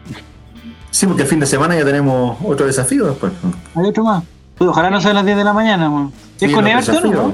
[0.91, 3.31] Sí, porque el fin de semana ya tenemos otro desafío después.
[3.75, 4.23] Hay otro más.
[4.57, 5.89] Pues ojalá no sea a las 10 de la mañana.
[5.89, 6.11] man.
[6.39, 7.33] ¿Es Sí, con Everton o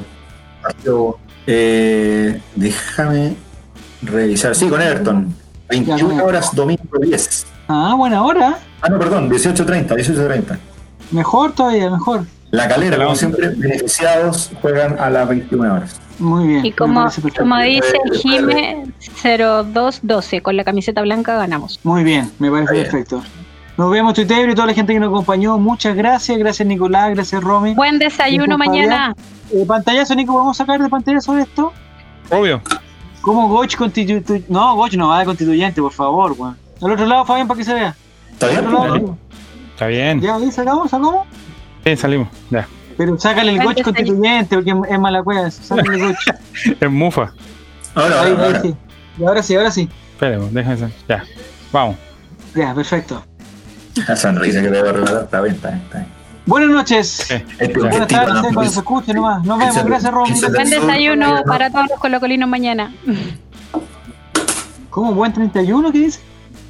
[0.86, 1.16] no?
[1.48, 3.36] Eh, déjame
[4.02, 4.56] revisar.
[4.56, 5.34] Sí, con Everton.
[5.70, 7.46] 21 horas, domingo 10.
[7.68, 8.60] Ah, buena hora.
[8.84, 10.58] Ah, no, perdón, 18.30, 18.30.
[11.12, 12.26] Mejor todavía, mejor.
[12.52, 16.00] La calera, La como siempre, beneficiados juegan a las 21 horas.
[16.20, 16.66] Muy bien.
[16.66, 17.08] Y me como,
[17.40, 18.84] como dice Eh, Jime
[19.24, 21.80] 0212, con la camiseta blanca ganamos.
[21.84, 22.84] Muy bien, me parece bien.
[22.84, 23.24] perfecto.
[23.78, 25.58] Nos vemos, Twitter y toda la gente que nos acompañó.
[25.58, 26.38] Muchas gracias.
[26.38, 27.10] Gracias, Nicolás.
[27.16, 27.74] Gracias, Romy.
[27.74, 29.16] Buen desayuno mañana.
[29.52, 31.74] Eh, pantallazo, Nico, ¿podemos sacar de pantallazo esto?
[32.30, 32.62] Obvio.
[33.22, 34.44] ¿Cómo Goch constituyente?
[34.50, 36.58] No, Goch no va de constituyente, por favor, weón.
[36.82, 37.96] Al otro lado, Fabián, para que se vea.
[38.48, 38.72] ¿Está bien?
[38.72, 39.04] Dale.
[39.74, 40.22] Está bien.
[40.22, 41.26] Ya, ahí sacamos, sacamos.
[41.84, 42.28] Sí, salimos.
[42.50, 42.68] Ya.
[42.98, 45.50] Pero sácale el Goch constituyente, porque es mala cueva.
[45.52, 46.18] Sácale el Goch.
[46.80, 47.34] Es mufa.
[47.96, 48.62] Ahora, Ahí, ahora, ahí ahora.
[48.62, 48.76] sí.
[49.26, 49.90] Ahora sí, ahora sí.
[50.14, 50.90] Espérame, déjame.
[51.10, 51.24] Ya.
[51.72, 51.96] Vamos.
[52.56, 53.24] Ya, perfecto.
[54.08, 56.10] La sonrisa que debo relatar está bien, está bien, está bien.
[56.46, 57.32] Buenas noches.
[57.32, 58.50] Este Buenas objetivo, tardes, ¿no?
[58.50, 59.44] eh, cuando se escuche nomás.
[59.46, 60.40] Nos vemos, gracias, Romy.
[60.42, 61.44] Buen desayuno no.
[61.44, 62.94] para todos los colocolinos mañana.
[64.90, 65.14] ¿Cómo?
[65.14, 65.92] ¿Buen 31?
[65.92, 66.20] ¿Qué dice?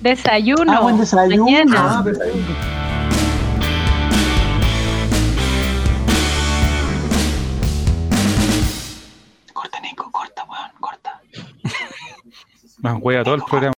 [0.04, 0.70] Desayuno.
[0.74, 1.46] Ah, buen desayuno.
[1.46, 2.02] Mañana.
[2.02, 2.04] Ah.
[9.54, 11.22] Corta, Nico, corta, weón, corta.
[12.82, 13.72] Nos juega todo el programa.